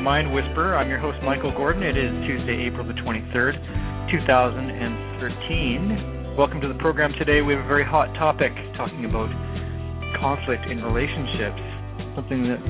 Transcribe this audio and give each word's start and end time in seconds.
Mind 0.00 0.32
Whisperer. 0.32 0.80
I'm 0.80 0.88
your 0.88 0.96
host, 0.96 1.20
Michael 1.20 1.52
Gordon. 1.52 1.84
It 1.84 1.92
is 1.92 2.08
Tuesday, 2.24 2.64
April 2.64 2.88
the 2.88 2.96
23rd, 3.04 3.52
2013. 4.08 6.40
Welcome 6.40 6.64
to 6.64 6.72
the 6.72 6.80
program 6.80 7.12
today. 7.20 7.44
We 7.44 7.52
have 7.52 7.60
a 7.60 7.68
very 7.68 7.84
hot 7.84 8.08
topic 8.16 8.48
talking 8.80 9.04
about 9.04 9.28
conflict 10.16 10.64
in 10.72 10.80
relationships, 10.80 11.60
something 12.16 12.48
that 12.48 12.64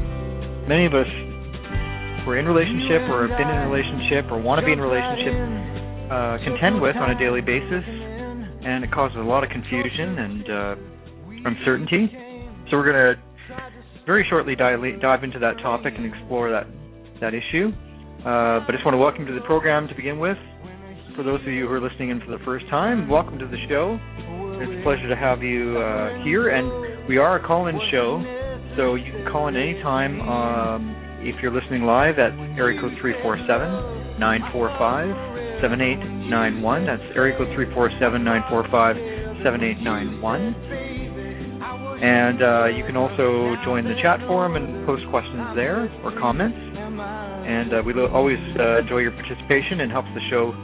many 0.66 0.90
of 0.90 0.94
us 0.98 1.06
who 2.26 2.34
are 2.34 2.38
in 2.42 2.50
relationship 2.50 3.06
or 3.06 3.30
have 3.30 3.38
been 3.38 3.46
in 3.46 3.62
a 3.62 3.70
relationship 3.70 4.26
or 4.34 4.42
want 4.42 4.58
to 4.58 4.66
be 4.66 4.74
in 4.74 4.82
a 4.82 4.84
relationship 4.90 5.30
uh, 6.10 6.34
contend 6.42 6.82
with 6.82 6.98
on 6.98 7.14
a 7.14 7.16
daily 7.18 7.46
basis, 7.46 7.86
and 8.66 8.82
it 8.82 8.90
causes 8.90 9.22
a 9.22 9.24
lot 9.26 9.46
of 9.46 9.54
confusion 9.54 10.18
and 10.18 10.42
uh, 10.50 10.74
uncertainty. 11.46 12.10
So 12.74 12.74
we're 12.74 12.90
going 12.90 13.14
to 13.14 13.22
very 14.02 14.26
shortly 14.26 14.58
dive 14.58 14.82
into 14.82 15.38
that 15.38 15.62
topic 15.62 15.94
and 15.94 16.10
explore 16.10 16.50
that 16.50 16.66
that 17.20 17.34
issue. 17.34 17.72
Uh, 18.20 18.60
but 18.66 18.74
I 18.74 18.76
just 18.76 18.84
want 18.84 18.94
to 18.94 18.98
welcome 18.98 19.24
to 19.26 19.32
the 19.32 19.40
program 19.42 19.86
to 19.88 19.94
begin 19.94 20.18
with. 20.18 20.36
For 21.16 21.22
those 21.22 21.40
of 21.40 21.48
you 21.48 21.66
who 21.66 21.72
are 21.72 21.80
listening 21.80 22.10
in 22.10 22.20
for 22.20 22.30
the 22.30 22.38
first 22.44 22.68
time, 22.68 23.08
welcome 23.08 23.38
to 23.38 23.46
the 23.46 23.56
show. 23.68 23.98
It's 24.60 24.68
a 24.68 24.82
pleasure 24.84 25.08
to 25.08 25.16
have 25.16 25.42
you 25.42 25.78
uh, 25.78 26.22
here, 26.22 26.50
and 26.50 27.08
we 27.08 27.16
are 27.16 27.36
a 27.36 27.46
call-in 27.46 27.80
show, 27.90 28.22
so 28.76 28.94
you 28.94 29.10
can 29.10 29.24
call 29.32 29.48
in 29.48 29.56
anytime 29.56 30.20
um, 30.20 30.94
if 31.20 31.40
you're 31.42 31.52
listening 31.52 31.82
live 31.82 32.18
at 32.18 32.32
area 32.56 32.80
code 32.80 32.92
347-945-7891. 34.20 36.86
That's 36.86 37.02
area 37.16 37.36
code 37.36 37.48
347-945-7891. 37.56 40.54
And 42.00 42.40
uh, 42.42 42.64
you 42.72 42.82
can 42.84 42.96
also 42.96 43.56
join 43.64 43.84
the 43.84 43.94
chat 44.00 44.20
forum 44.26 44.56
and 44.56 44.86
post 44.86 45.02
questions 45.10 45.54
there 45.56 45.90
or 46.04 46.12
comments. 46.20 46.56
And 47.50 47.74
uh, 47.74 47.82
we 47.84 47.92
lo- 47.92 48.06
always 48.14 48.38
uh, 48.54 48.78
enjoy 48.78 48.98
your 48.98 49.10
participation 49.10 49.82
and 49.82 49.90
helps 49.90 50.06
the 50.14 50.22
show 50.30 50.54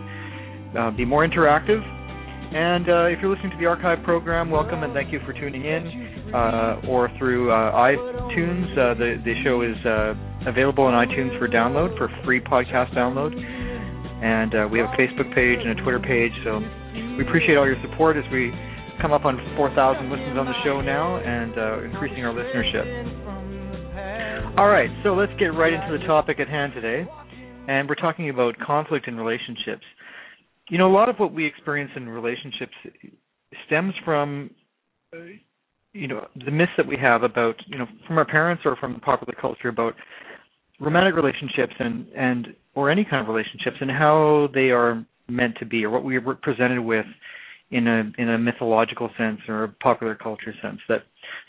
uh, 0.79 0.91
be 0.95 1.05
more 1.05 1.27
interactive. 1.27 1.83
And 1.83 2.87
uh, 2.87 3.11
if 3.11 3.19
you're 3.21 3.35
listening 3.35 3.51
to 3.51 3.59
the 3.59 3.67
archive 3.67 4.05
program, 4.05 4.51
welcome 4.51 4.85
and 4.85 4.95
thank 4.95 5.11
you 5.13 5.19
for 5.27 5.33
tuning 5.33 5.67
in. 5.67 6.31
Uh, 6.31 6.83
or 6.89 7.11
through 7.19 7.49
iTunes, 7.51 8.75
the 8.75 9.19
the 9.23 9.35
show 9.43 9.63
is 9.63 9.79
available 10.47 10.85
on 10.85 10.95
iTunes 10.95 11.37
for 11.39 11.49
download 11.49 11.97
for 11.99 12.11
free 12.25 12.41
podcast 12.41 12.95
download. 12.95 13.35
And 13.35 14.71
we 14.71 14.79
have 14.79 14.91
a 14.91 14.97
Facebook 14.99 15.35
page 15.35 15.59
and 15.59 15.79
a 15.79 15.83
Twitter 15.83 15.99
page. 16.01 16.33
So 16.45 16.63
we 17.19 17.27
appreciate 17.27 17.57
all 17.57 17.67
your 17.67 17.81
support 17.83 18.17
as 18.17 18.25
we 18.31 18.51
come 19.03 19.13
up 19.13 19.25
on 19.25 19.39
4,000 19.57 20.11
listens 20.11 20.39
on 20.39 20.47
the 20.47 20.57
show 20.65 20.81
now 20.81 21.19
and 21.19 21.59
uh, 21.59 21.83
increasing 21.83 22.25
our 22.25 22.33
listenership. 22.33 23.36
All 24.59 24.69
right, 24.69 24.89
so 25.03 25.11
let's 25.11 25.33
get 25.39 25.49
right 25.49 25.75
into 25.75 25.99
the 25.99 26.07
topic 26.07 26.41
at 26.41 26.49
hand 26.49 26.73
today. 26.73 27.07
And 27.69 27.87
we're 27.87 27.95
talking 27.95 28.31
about 28.31 28.59
conflict 28.59 29.07
in 29.07 29.15
relationships. 29.19 29.85
You 30.71 30.79
know, 30.79 30.91
a 30.91 30.95
lot 30.95 31.11
of 31.11 31.17
what 31.19 31.35
we 31.35 31.45
experience 31.45 31.91
in 31.95 32.09
relationships 32.09 32.73
stems 33.67 33.93
from, 34.03 34.49
uh, 35.15 35.19
you 35.93 36.09
know, 36.09 36.27
the 36.43 36.51
myths 36.51 36.73
that 36.79 36.87
we 36.87 36.97
have 36.97 37.23
about, 37.23 37.57
you 37.67 37.77
know, 37.77 37.85
from 38.07 38.17
our 38.17 38.25
parents 38.25 38.63
or 38.65 38.77
from 38.77 38.99
popular 39.01 39.35
culture 39.39 39.69
about 39.69 39.93
romantic 40.81 41.15
relationships 41.17 41.75
and 41.79 42.07
and 42.17 42.49
or 42.75 42.91
any 42.91 43.05
kind 43.05 43.21
of 43.21 43.29
relationships 43.29 43.77
and 43.83 43.91
how 43.91 44.49
they 44.55 44.71
are 44.71 45.05
meant 45.29 45.55
to 45.59 45.67
be 45.67 45.85
or 45.85 45.91
what 45.91 46.03
we 46.03 46.17
are 46.17 46.35
presented 46.37 46.81
with 46.81 47.07
in 47.71 47.89
a 47.89 48.13
in 48.19 48.29
a 48.31 48.39
mythological 48.39 49.11
sense 49.19 49.41
or 49.49 49.65
a 49.65 49.69
popular 49.69 50.15
culture 50.15 50.55
sense 50.63 50.79
that 50.89 51.03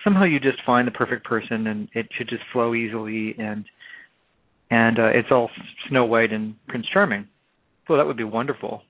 somehow 0.03 0.23
you 0.23 0.39
just 0.39 0.57
find 0.65 0.87
the 0.87 0.91
perfect 0.91 1.23
person 1.23 1.67
and 1.67 1.87
it 1.93 2.07
should 2.17 2.27
just 2.27 2.41
flow 2.51 2.73
easily 2.73 3.35
and 3.37 3.65
and 4.69 4.99
uh, 4.99 5.07
it's 5.07 5.29
all 5.31 5.49
Snow 5.89 6.05
White 6.05 6.33
and 6.33 6.55
Prince 6.67 6.87
Charming. 6.91 7.27
Well, 7.87 7.97
that 7.97 8.05
would 8.05 8.17
be 8.17 8.25
wonderful 8.25 8.81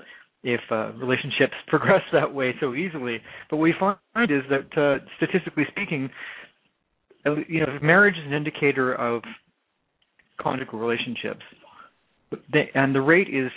if 0.44 0.62
uh, 0.72 0.94
relationships 0.94 1.54
progress 1.68 2.02
that 2.14 2.34
way 2.34 2.56
so 2.60 2.74
easily. 2.74 3.20
But 3.50 3.58
what 3.58 3.64
we 3.64 3.76
find 3.80 4.32
is 4.32 4.42
that 4.50 4.78
uh, 4.82 5.06
statistically 5.18 5.66
speaking, 5.70 6.10
you 7.48 7.60
know, 7.60 7.78
marriage 7.82 8.16
is 8.16 8.26
an 8.26 8.34
indicator 8.34 8.94
of 8.96 9.22
conjugal 10.42 10.80
relationships, 10.80 11.44
and 12.74 12.96
the 12.96 13.02
rate 13.02 13.28
is 13.28 13.52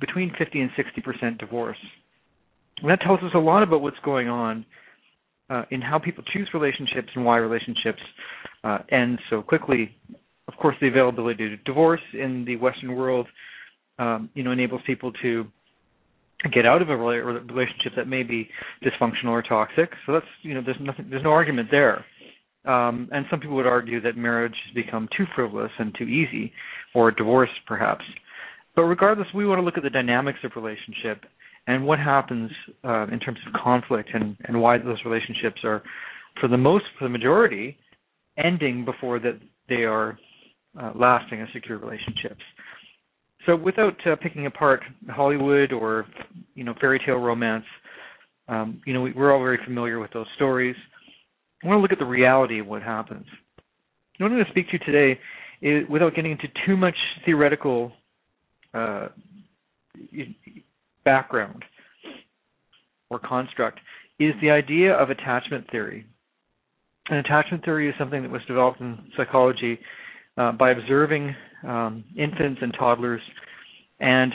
between 0.00 0.32
50 0.38 0.60
and 0.60 0.70
60 0.76 1.00
percent 1.02 1.38
divorce 1.38 1.78
and 2.82 2.90
that 2.90 3.00
tells 3.00 3.20
us 3.20 3.30
a 3.34 3.38
lot 3.38 3.62
about 3.62 3.80
what's 3.80 3.96
going 4.04 4.28
on 4.28 4.64
uh, 5.48 5.62
in 5.70 5.80
how 5.80 5.98
people 5.98 6.24
choose 6.32 6.48
relationships 6.52 7.08
and 7.14 7.24
why 7.24 7.36
relationships 7.38 8.00
uh, 8.64 8.78
end 8.90 9.18
so 9.30 9.42
quickly. 9.42 9.94
Of 10.48 10.54
course, 10.60 10.76
the 10.80 10.88
availability 10.88 11.48
to 11.48 11.56
divorce 11.58 12.00
in 12.12 12.44
the 12.44 12.56
Western 12.56 12.94
world, 12.94 13.26
um, 13.98 14.30
you 14.34 14.42
know, 14.42 14.52
enables 14.52 14.82
people 14.86 15.12
to 15.22 15.46
get 16.52 16.66
out 16.66 16.82
of 16.82 16.90
a 16.90 16.96
relationship 16.96 17.92
that 17.96 18.06
may 18.06 18.22
be 18.22 18.48
dysfunctional 18.84 19.30
or 19.30 19.42
toxic. 19.42 19.90
So 20.04 20.12
that's 20.12 20.26
you 20.42 20.54
know, 20.54 20.62
there's 20.64 20.76
nothing, 20.80 21.06
there's 21.10 21.24
no 21.24 21.30
argument 21.30 21.68
there. 21.70 22.04
Um, 22.66 23.08
and 23.12 23.24
some 23.30 23.40
people 23.40 23.56
would 23.56 23.66
argue 23.66 24.00
that 24.00 24.16
marriage 24.16 24.54
has 24.66 24.74
become 24.74 25.08
too 25.16 25.24
frivolous 25.34 25.70
and 25.78 25.94
too 25.96 26.04
easy, 26.04 26.52
or 26.94 27.10
divorce 27.10 27.50
perhaps. 27.66 28.04
But 28.74 28.82
regardless, 28.82 29.28
we 29.34 29.46
want 29.46 29.60
to 29.60 29.62
look 29.62 29.78
at 29.78 29.84
the 29.84 29.90
dynamics 29.90 30.40
of 30.44 30.50
relationship 30.56 31.24
and 31.66 31.84
what 31.84 31.98
happens 31.98 32.50
uh, 32.84 33.06
in 33.08 33.18
terms 33.18 33.38
of 33.46 33.60
conflict 33.60 34.10
and, 34.14 34.36
and 34.44 34.60
why 34.60 34.78
those 34.78 34.98
relationships 35.04 35.60
are, 35.64 35.82
for 36.40 36.48
the 36.48 36.56
most, 36.56 36.84
for 36.98 37.04
the 37.04 37.10
majority, 37.10 37.76
ending 38.38 38.84
before 38.84 39.18
that 39.18 39.38
they 39.68 39.84
are 39.84 40.18
uh, 40.80 40.92
lasting 40.94 41.40
and 41.40 41.48
secure 41.52 41.78
relationships. 41.78 42.42
So, 43.46 43.56
without 43.56 43.94
uh, 44.06 44.16
picking 44.16 44.46
apart 44.46 44.82
Hollywood 45.08 45.72
or 45.72 46.06
you 46.54 46.64
know 46.64 46.74
fairy 46.80 47.00
tale 47.04 47.16
romance, 47.16 47.64
um, 48.48 48.80
you 48.84 48.92
know 48.92 49.00
we, 49.00 49.12
are 49.12 49.32
all 49.32 49.40
very 49.40 49.58
familiar 49.64 50.00
with 50.00 50.12
those 50.12 50.26
stories. 50.36 50.76
I 51.62 51.68
want 51.68 51.78
to 51.78 51.82
look 51.82 51.92
at 51.92 51.98
the 51.98 52.04
reality 52.04 52.60
of 52.60 52.66
what 52.66 52.82
happens. 52.82 53.24
What 54.18 54.26
I'm 54.26 54.32
going 54.32 54.44
to 54.44 54.50
speak 54.50 54.68
to 54.70 54.78
today 54.78 55.20
is, 55.62 55.88
without 55.88 56.14
getting 56.14 56.32
into 56.32 56.48
too 56.66 56.76
much 56.76 56.96
theoretical 57.24 57.92
uh, 58.74 59.08
background 61.06 61.64
or 63.08 63.18
construct 63.18 63.80
is 64.18 64.34
the 64.42 64.50
idea 64.50 64.92
of 64.92 65.08
attachment 65.08 65.64
theory. 65.70 66.04
And 67.08 67.18
attachment 67.18 67.64
theory 67.64 67.88
is 67.88 67.94
something 67.98 68.22
that 68.22 68.30
was 68.30 68.42
developed 68.46 68.80
in 68.80 68.98
psychology 69.16 69.78
uh, 70.36 70.52
by 70.52 70.72
observing 70.72 71.34
um, 71.66 72.04
infants 72.18 72.60
and 72.60 72.74
toddlers 72.78 73.22
and 74.00 74.34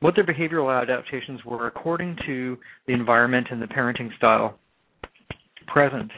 what 0.00 0.14
their 0.14 0.24
behavioral 0.24 0.70
adaptations 0.82 1.40
were 1.44 1.66
according 1.66 2.16
to 2.26 2.56
the 2.86 2.92
environment 2.92 3.48
and 3.50 3.60
the 3.60 3.66
parenting 3.66 4.14
style 4.16 4.58
present, 5.66 6.10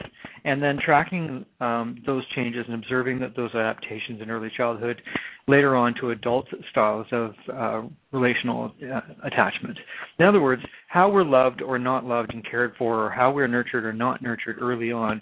and 0.45 0.61
then 0.61 0.77
tracking 0.83 1.45
um, 1.59 1.97
those 2.05 2.23
changes 2.35 2.65
and 2.67 2.75
observing 2.75 3.19
that 3.19 3.35
those 3.35 3.53
adaptations 3.55 4.21
in 4.21 4.29
early 4.29 4.51
childhood 4.55 5.01
later 5.49 5.75
on 5.75 5.93
to 5.99 6.11
adult 6.11 6.45
styles 6.71 7.07
of 7.11 7.31
uh, 7.53 7.81
relational 8.11 8.71
uh, 8.83 9.01
attachment. 9.25 9.77
In 10.19 10.25
other 10.25 10.41
words, 10.41 10.61
how 10.87 11.09
we're 11.09 11.23
loved 11.23 11.61
or 11.61 11.79
not 11.79 12.05
loved 12.05 12.33
and 12.33 12.45
cared 12.49 12.73
for, 12.77 13.05
or 13.05 13.09
how 13.09 13.31
we're 13.31 13.47
nurtured 13.47 13.83
or 13.83 13.93
not 13.93 14.21
nurtured 14.21 14.57
early 14.61 14.91
on, 14.91 15.21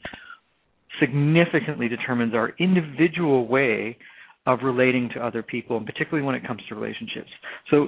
significantly 1.00 1.88
determines 1.88 2.34
our 2.34 2.54
individual 2.60 3.48
way 3.48 3.98
of 4.46 4.60
relating 4.64 5.10
to 5.14 5.20
other 5.20 5.44
people, 5.44 5.78
and 5.78 5.86
particularly 5.86 6.26
when 6.26 6.36
it 6.36 6.46
comes 6.46 6.62
to 6.68 6.76
relationships. 6.76 7.30
So, 7.70 7.88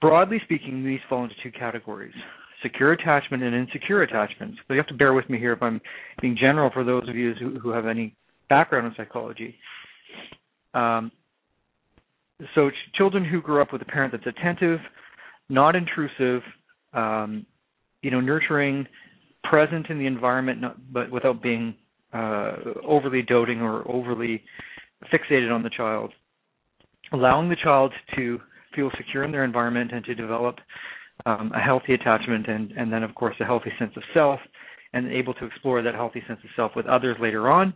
broadly 0.00 0.40
speaking, 0.44 0.84
these 0.84 1.00
fall 1.08 1.24
into 1.24 1.34
two 1.42 1.52
categories 1.52 2.14
secure 2.62 2.92
attachment 2.92 3.42
and 3.42 3.54
insecure 3.54 4.02
attachment. 4.02 4.54
So, 4.66 4.74
you 4.74 4.78
have 4.78 4.86
to 4.88 4.94
bear 4.94 5.12
with 5.12 5.28
me 5.28 5.38
here 5.38 5.52
if 5.52 5.62
I'm 5.62 5.80
being 6.20 6.36
general 6.40 6.70
for 6.72 6.84
those 6.84 7.08
of 7.08 7.14
you 7.14 7.34
who, 7.38 7.58
who 7.58 7.70
have 7.70 7.86
any 7.86 8.14
background 8.48 8.86
in 8.86 8.94
psychology. 8.96 9.54
Um, 10.74 11.10
so, 12.54 12.70
ch- 12.70 12.92
children 12.94 13.24
who 13.24 13.40
grew 13.40 13.62
up 13.62 13.72
with 13.72 13.82
a 13.82 13.86
parent 13.86 14.12
that's 14.12 14.26
attentive, 14.26 14.80
not 15.48 15.74
intrusive, 15.74 16.42
um, 16.92 17.46
you 18.02 18.10
know, 18.10 18.20
nurturing, 18.20 18.86
present 19.44 19.88
in 19.90 19.98
the 19.98 20.06
environment, 20.06 20.60
not, 20.60 20.92
but 20.92 21.10
without 21.10 21.42
being 21.42 21.74
uh, 22.12 22.56
overly 22.86 23.22
doting 23.22 23.60
or 23.60 23.88
overly 23.90 24.42
fixated 25.12 25.52
on 25.52 25.62
the 25.62 25.70
child, 25.70 26.12
allowing 27.12 27.48
the 27.48 27.56
child 27.62 27.92
to 28.16 28.38
feel 28.74 28.90
secure 28.96 29.24
in 29.24 29.32
their 29.32 29.44
environment 29.44 29.92
and 29.92 30.04
to 30.04 30.14
develop 30.14 30.56
um, 31.24 31.50
a 31.54 31.60
healthy 31.60 31.94
attachment 31.94 32.46
and, 32.48 32.72
and 32.72 32.92
then, 32.92 33.02
of 33.02 33.14
course, 33.14 33.34
a 33.40 33.44
healthy 33.44 33.72
sense 33.78 33.92
of 33.96 34.02
self 34.12 34.40
and 34.92 35.10
able 35.10 35.34
to 35.34 35.46
explore 35.46 35.82
that 35.82 35.94
healthy 35.94 36.22
sense 36.28 36.40
of 36.44 36.50
self 36.54 36.72
with 36.76 36.86
others 36.86 37.16
later 37.20 37.48
on. 37.48 37.72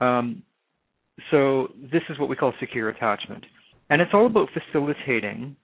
Um, 0.00 0.42
so, 1.30 1.68
this 1.90 2.02
is 2.10 2.18
what 2.18 2.28
we 2.28 2.36
call 2.36 2.52
secure 2.60 2.90
attachment. 2.90 3.44
And 3.90 4.02
it's 4.02 4.10
all 4.12 4.26
about 4.26 4.48
facilitating 4.52 5.56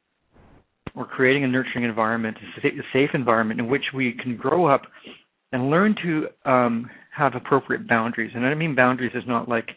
or 0.95 1.07
creating 1.07 1.45
a 1.45 1.49
nurturing 1.49 1.85
environment, 1.85 2.37
a 2.59 2.69
safe 2.93 3.11
environment 3.15 3.61
in 3.61 3.69
which 3.69 3.85
we 3.95 4.15
can 4.23 4.37
grow 4.37 4.67
up 4.67 4.83
and 5.53 5.71
learn 5.71 5.95
to 6.03 6.51
um, 6.51 6.89
have 7.17 7.35
appropriate 7.35 7.89
boundaries. 7.89 8.33
And 8.35 8.45
I 8.45 8.55
mean 8.55 8.75
boundaries 8.75 9.13
is 9.15 9.25
not 9.27 9.49
like 9.49 9.69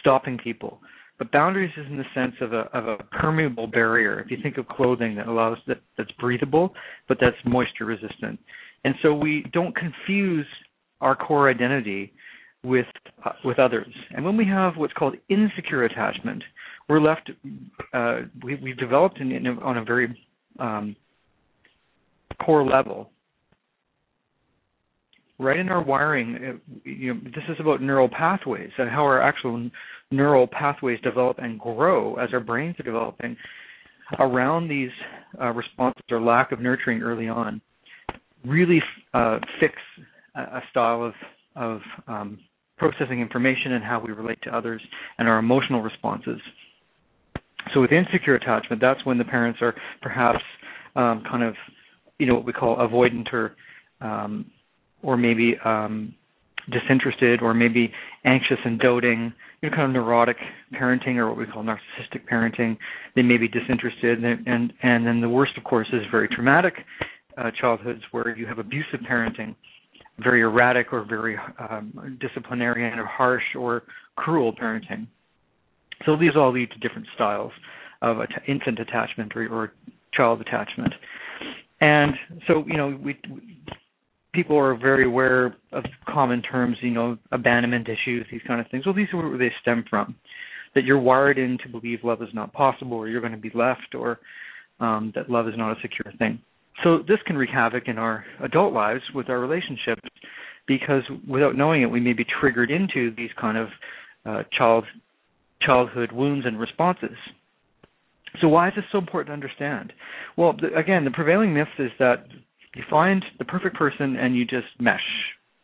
stopping 0.00 0.38
people, 0.42 0.80
but 1.18 1.30
boundaries 1.30 1.70
is 1.76 1.86
in 1.88 1.96
the 1.96 2.04
sense 2.14 2.34
of 2.40 2.52
a 2.52 2.62
of 2.76 2.88
a 2.88 2.96
permeable 3.20 3.66
barrier. 3.66 4.20
If 4.20 4.30
you 4.30 4.38
think 4.42 4.58
of 4.58 4.66
clothing 4.68 5.14
that 5.16 5.28
allows 5.28 5.58
that 5.66 5.80
that's 5.96 6.10
breathable, 6.18 6.74
but 7.08 7.18
that's 7.20 7.36
moisture 7.44 7.84
resistant, 7.84 8.38
and 8.84 8.94
so 9.02 9.14
we 9.14 9.46
don't 9.52 9.74
confuse 9.76 10.46
our 11.00 11.16
core 11.16 11.50
identity 11.50 12.12
with 12.64 12.86
with 13.44 13.58
others. 13.58 13.92
And 14.10 14.24
when 14.24 14.36
we 14.36 14.46
have 14.46 14.76
what's 14.76 14.92
called 14.92 15.16
insecure 15.28 15.84
attachment, 15.84 16.42
we're 16.88 17.00
left 17.00 17.30
uh, 17.92 18.20
we, 18.42 18.56
we've 18.56 18.78
developed 18.78 19.18
in, 19.18 19.32
in 19.32 19.46
a, 19.46 19.60
on 19.60 19.78
a 19.78 19.84
very 19.84 20.16
um, 20.58 20.96
core 22.44 22.64
level 22.64 23.10
right 25.42 25.58
in 25.58 25.68
our 25.68 25.82
wiring, 25.82 26.36
uh, 26.36 26.72
you 26.88 27.12
know, 27.12 27.20
this 27.24 27.44
is 27.48 27.56
about 27.58 27.82
neural 27.82 28.08
pathways 28.08 28.70
and 28.78 28.88
how 28.88 29.02
our 29.02 29.20
actual 29.20 29.68
neural 30.10 30.46
pathways 30.46 31.00
develop 31.00 31.38
and 31.38 31.58
grow 31.58 32.14
as 32.16 32.28
our 32.32 32.40
brains 32.40 32.78
are 32.78 32.84
developing 32.84 33.36
around 34.18 34.68
these 34.68 34.90
uh, 35.40 35.50
responses 35.50 36.02
or 36.10 36.20
lack 36.20 36.52
of 36.52 36.60
nurturing 36.60 37.02
early 37.02 37.28
on. 37.28 37.60
Really 38.44 38.80
uh, 39.14 39.38
fix 39.60 39.74
a, 40.34 40.60
style 40.70 41.04
of 41.04 41.12
of 41.54 41.80
um, 42.08 42.38
processing 42.78 43.20
information 43.20 43.72
and 43.72 43.84
how 43.84 44.00
we 44.00 44.12
relate 44.12 44.38
to 44.42 44.56
others 44.56 44.82
and 45.18 45.28
our 45.28 45.38
emotional 45.38 45.82
responses. 45.82 46.40
So 47.72 47.80
with 47.80 47.92
insecure 47.92 48.34
attachment, 48.34 48.80
that's 48.80 49.04
when 49.04 49.18
the 49.18 49.24
parents 49.24 49.60
are 49.62 49.74
perhaps 50.00 50.40
um, 50.96 51.22
kind 51.30 51.42
of, 51.42 51.54
you 52.18 52.26
know, 52.26 52.34
what 52.34 52.44
we 52.44 52.52
call 52.52 52.76
avoidant 52.76 53.32
or 53.32 53.54
um, 54.00 54.50
or 55.02 55.16
maybe 55.16 55.54
um, 55.64 56.14
disinterested 56.70 57.42
or 57.42 57.54
maybe 57.54 57.92
anxious 58.24 58.58
and 58.64 58.78
doting, 58.78 59.32
you 59.60 59.70
know, 59.70 59.76
kind 59.76 59.88
of 59.88 59.92
neurotic 59.92 60.36
parenting 60.74 61.16
or 61.16 61.28
what 61.28 61.38
we 61.38 61.46
call 61.46 61.62
narcissistic 61.62 62.28
parenting. 62.30 62.76
They 63.14 63.22
may 63.22 63.36
be 63.36 63.48
disinterested, 63.48 64.22
and 64.22 64.46
and, 64.46 64.72
and 64.82 65.06
then 65.06 65.20
the 65.20 65.28
worst, 65.28 65.52
of 65.56 65.64
course, 65.64 65.88
is 65.92 66.02
very 66.10 66.28
traumatic 66.28 66.74
uh, 67.38 67.50
childhoods 67.58 68.02
where 68.10 68.36
you 68.36 68.46
have 68.46 68.58
abusive 68.58 69.00
parenting, 69.08 69.54
very 70.18 70.42
erratic 70.42 70.92
or 70.92 71.04
very 71.04 71.36
um, 71.58 72.18
disciplinarian 72.20 72.98
or 72.98 73.06
harsh 73.06 73.42
or 73.58 73.82
cruel 74.16 74.52
parenting. 74.54 75.06
So 76.04 76.16
these 76.16 76.32
all 76.36 76.52
lead 76.52 76.70
to 76.70 76.78
different 76.78 77.06
styles 77.14 77.52
of 78.02 78.18
infant 78.48 78.78
attachment 78.80 79.32
or, 79.36 79.46
or 79.48 79.72
child 80.12 80.40
attachment. 80.40 80.92
And 81.80 82.12
so, 82.46 82.64
you 82.66 82.76
know, 82.76 82.98
we, 83.02 83.16
people 84.32 84.56
are 84.56 84.76
very 84.76 85.04
aware 85.04 85.56
of 85.72 85.84
common 86.08 86.42
terms, 86.42 86.76
you 86.80 86.90
know, 86.90 87.18
abandonment 87.30 87.88
issues, 87.88 88.26
these 88.30 88.40
kind 88.46 88.60
of 88.60 88.66
things. 88.70 88.86
Well, 88.86 88.94
these 88.94 89.08
are 89.12 89.28
where 89.28 89.38
they 89.38 89.52
stem 89.60 89.84
from. 89.88 90.16
That 90.74 90.84
you're 90.84 90.98
wired 90.98 91.38
in 91.38 91.58
to 91.62 91.68
believe 91.68 91.98
love 92.02 92.22
is 92.22 92.30
not 92.32 92.52
possible, 92.54 92.96
or 92.96 93.08
you're 93.08 93.20
going 93.20 93.34
to 93.34 93.38
be 93.38 93.52
left, 93.54 93.94
or 93.94 94.20
um, 94.80 95.12
that 95.14 95.28
love 95.28 95.46
is 95.46 95.54
not 95.56 95.76
a 95.76 95.80
secure 95.82 96.12
thing. 96.18 96.40
So 96.82 96.98
this 96.98 97.18
can 97.26 97.36
wreak 97.36 97.50
havoc 97.50 97.84
in 97.86 97.98
our 97.98 98.24
adult 98.42 98.72
lives 98.72 99.02
with 99.14 99.28
our 99.28 99.38
relationships, 99.38 100.02
because 100.66 101.02
without 101.28 101.56
knowing 101.56 101.82
it, 101.82 101.90
we 101.90 102.00
may 102.00 102.12
be 102.12 102.24
triggered 102.40 102.70
into 102.70 103.14
these 103.16 103.30
kind 103.40 103.58
of 103.58 103.68
uh, 104.24 104.42
child 104.56 104.84
childhood 105.60 106.10
wounds 106.12 106.44
and 106.44 106.58
responses. 106.58 107.16
So 108.40 108.48
why 108.48 108.68
is 108.68 108.74
this 108.74 108.84
so 108.90 108.98
important 108.98 109.28
to 109.28 109.32
understand? 109.34 109.92
Well, 110.36 110.54
the, 110.60 110.76
again, 110.76 111.04
the 111.04 111.10
prevailing 111.10 111.54
myth 111.54 111.68
is 111.78 111.90
that 111.98 112.26
you 112.74 112.82
find 112.90 113.24
the 113.38 113.44
perfect 113.44 113.76
person 113.76 114.16
and 114.16 114.36
you 114.36 114.44
just 114.44 114.66
mesh 114.80 115.00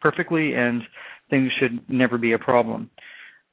perfectly 0.00 0.54
and 0.54 0.82
things 1.30 1.50
should 1.58 1.80
never 1.88 2.18
be 2.18 2.32
a 2.32 2.38
problem. 2.38 2.90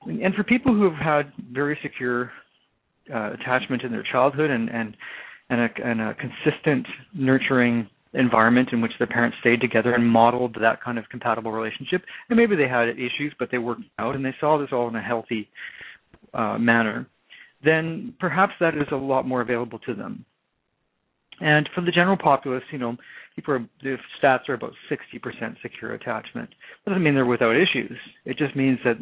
And 0.05 0.35
for 0.35 0.43
people 0.43 0.73
who 0.73 0.83
have 0.83 1.01
had 1.01 1.33
very 1.51 1.79
secure 1.81 2.31
uh, 3.13 3.33
attachment 3.33 3.83
in 3.83 3.91
their 3.91 4.03
childhood 4.11 4.51
and 4.51 4.69
and 4.69 4.95
and 5.49 5.61
a, 5.61 5.69
and 5.83 6.01
a 6.01 6.15
consistent 6.15 6.87
nurturing 7.13 7.89
environment 8.13 8.69
in 8.71 8.81
which 8.81 8.93
their 8.97 9.07
parents 9.07 9.37
stayed 9.41 9.61
together 9.61 9.93
and 9.93 10.07
modeled 10.07 10.55
that 10.61 10.81
kind 10.81 10.97
of 10.97 11.07
compatible 11.09 11.51
relationship, 11.51 12.01
and 12.29 12.37
maybe 12.37 12.55
they 12.55 12.67
had 12.67 12.89
issues, 12.89 13.33
but 13.37 13.49
they 13.51 13.57
worked 13.57 13.83
out 13.99 14.15
and 14.15 14.25
they 14.25 14.35
saw 14.39 14.57
this 14.57 14.69
all 14.71 14.87
in 14.87 14.95
a 14.95 15.01
healthy 15.01 15.49
uh, 16.33 16.57
manner, 16.57 17.07
then 17.63 18.13
perhaps 18.19 18.53
that 18.59 18.75
is 18.75 18.87
a 18.91 18.95
lot 18.95 19.27
more 19.27 19.41
available 19.41 19.79
to 19.79 19.93
them. 19.93 20.25
And 21.41 21.69
for 21.75 21.81
the 21.81 21.91
general 21.91 22.17
populace, 22.17 22.63
you 22.71 22.77
know, 22.77 22.95
people 23.35 23.55
are, 23.55 23.69
the 23.83 23.97
stats 24.21 24.47
are 24.47 24.53
about 24.53 24.71
60% 24.89 25.55
secure 25.61 25.93
attachment. 25.93 26.49
That 26.85 26.91
doesn't 26.91 27.03
mean 27.03 27.15
they're 27.15 27.25
without 27.25 27.55
issues. 27.55 27.97
It 28.23 28.37
just 28.37 28.55
means 28.55 28.79
that 28.85 28.95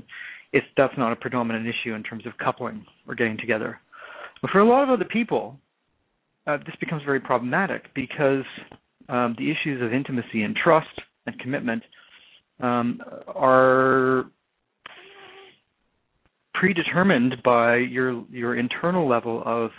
it's 0.52 0.66
that's 0.78 0.98
not 0.98 1.12
a 1.12 1.16
predominant 1.16 1.68
issue 1.68 1.94
in 1.94 2.04
terms 2.04 2.26
of 2.26 2.34
coupling 2.38 2.86
or 3.08 3.16
getting 3.16 3.38
together. 3.38 3.80
But 4.42 4.52
for 4.52 4.60
a 4.60 4.68
lot 4.68 4.84
of 4.84 4.90
other 4.90 5.06
people, 5.06 5.58
uh, 6.48 6.58
this 6.66 6.76
becomes 6.80 7.04
very 7.04 7.20
problematic 7.20 7.94
because 7.96 8.46
um, 9.10 9.36
the 9.38 9.52
issues 9.52 9.82
of 9.82 9.94
intimacy 9.94 10.44
and 10.44 10.56
trust 10.56 11.02
and 11.26 11.38
commitment 11.40 11.84
um, 12.62 13.02
are 13.28 14.26
predetermined 16.54 17.36
by 17.44 17.78
your 17.78 18.24
your 18.30 18.58
internal 18.58 19.08
level 19.08 19.44
of 19.46 19.72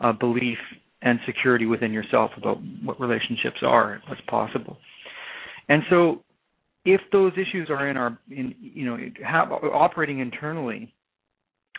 uh, 0.00 0.12
belief 0.12 0.58
and 1.02 1.18
security 1.26 1.66
within 1.66 1.92
yourself 1.92 2.30
about 2.36 2.58
what 2.84 3.00
relationships 3.00 3.58
are 3.62 3.94
and 3.94 4.02
what's 4.08 4.20
possible. 4.28 4.76
And 5.68 5.82
so, 5.90 6.22
if 6.84 7.00
those 7.12 7.32
issues 7.32 7.68
are 7.70 7.88
in 7.88 7.96
our, 7.96 8.18
in, 8.30 8.54
you 8.60 8.84
know, 8.84 8.98
have, 9.26 9.52
operating 9.52 10.20
internally 10.20 10.92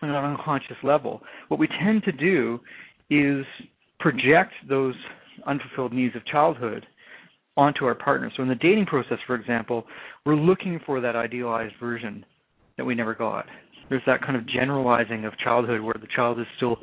on 0.02 0.10
an 0.10 0.16
unconscious 0.16 0.78
level, 0.84 1.22
what 1.50 1.60
we 1.60 1.68
tend 1.68 2.04
to 2.04 2.12
do 2.12 2.60
is 3.10 3.46
project 4.04 4.52
those 4.68 4.96
unfulfilled 5.48 5.94
needs 5.94 6.14
of 6.16 6.26
childhood 6.26 6.86
onto 7.56 7.86
our 7.86 7.96
partner. 7.96 8.30
So 8.36 8.44
in 8.44 8.50
the 8.50 8.56
dating 8.56 8.86
process, 8.86 9.18
for 9.26 9.36
example, 9.36 9.86
we're 10.26 10.36
looking 10.36 10.80
for 10.86 11.00
that 11.00 11.16
idealized 11.16 11.76
version 11.80 12.26
that 12.78 12.84
we 12.84 12.96
never 12.96 13.16
got. 13.16 13.46
There's 13.90 14.02
that 14.06 14.22
kind 14.22 14.36
of 14.36 14.46
generalizing 14.48 15.24
of 15.24 15.38
childhood 15.40 15.80
where 15.82 15.96
the 16.00 16.08
child 16.14 16.40
is 16.40 16.46
still 16.58 16.78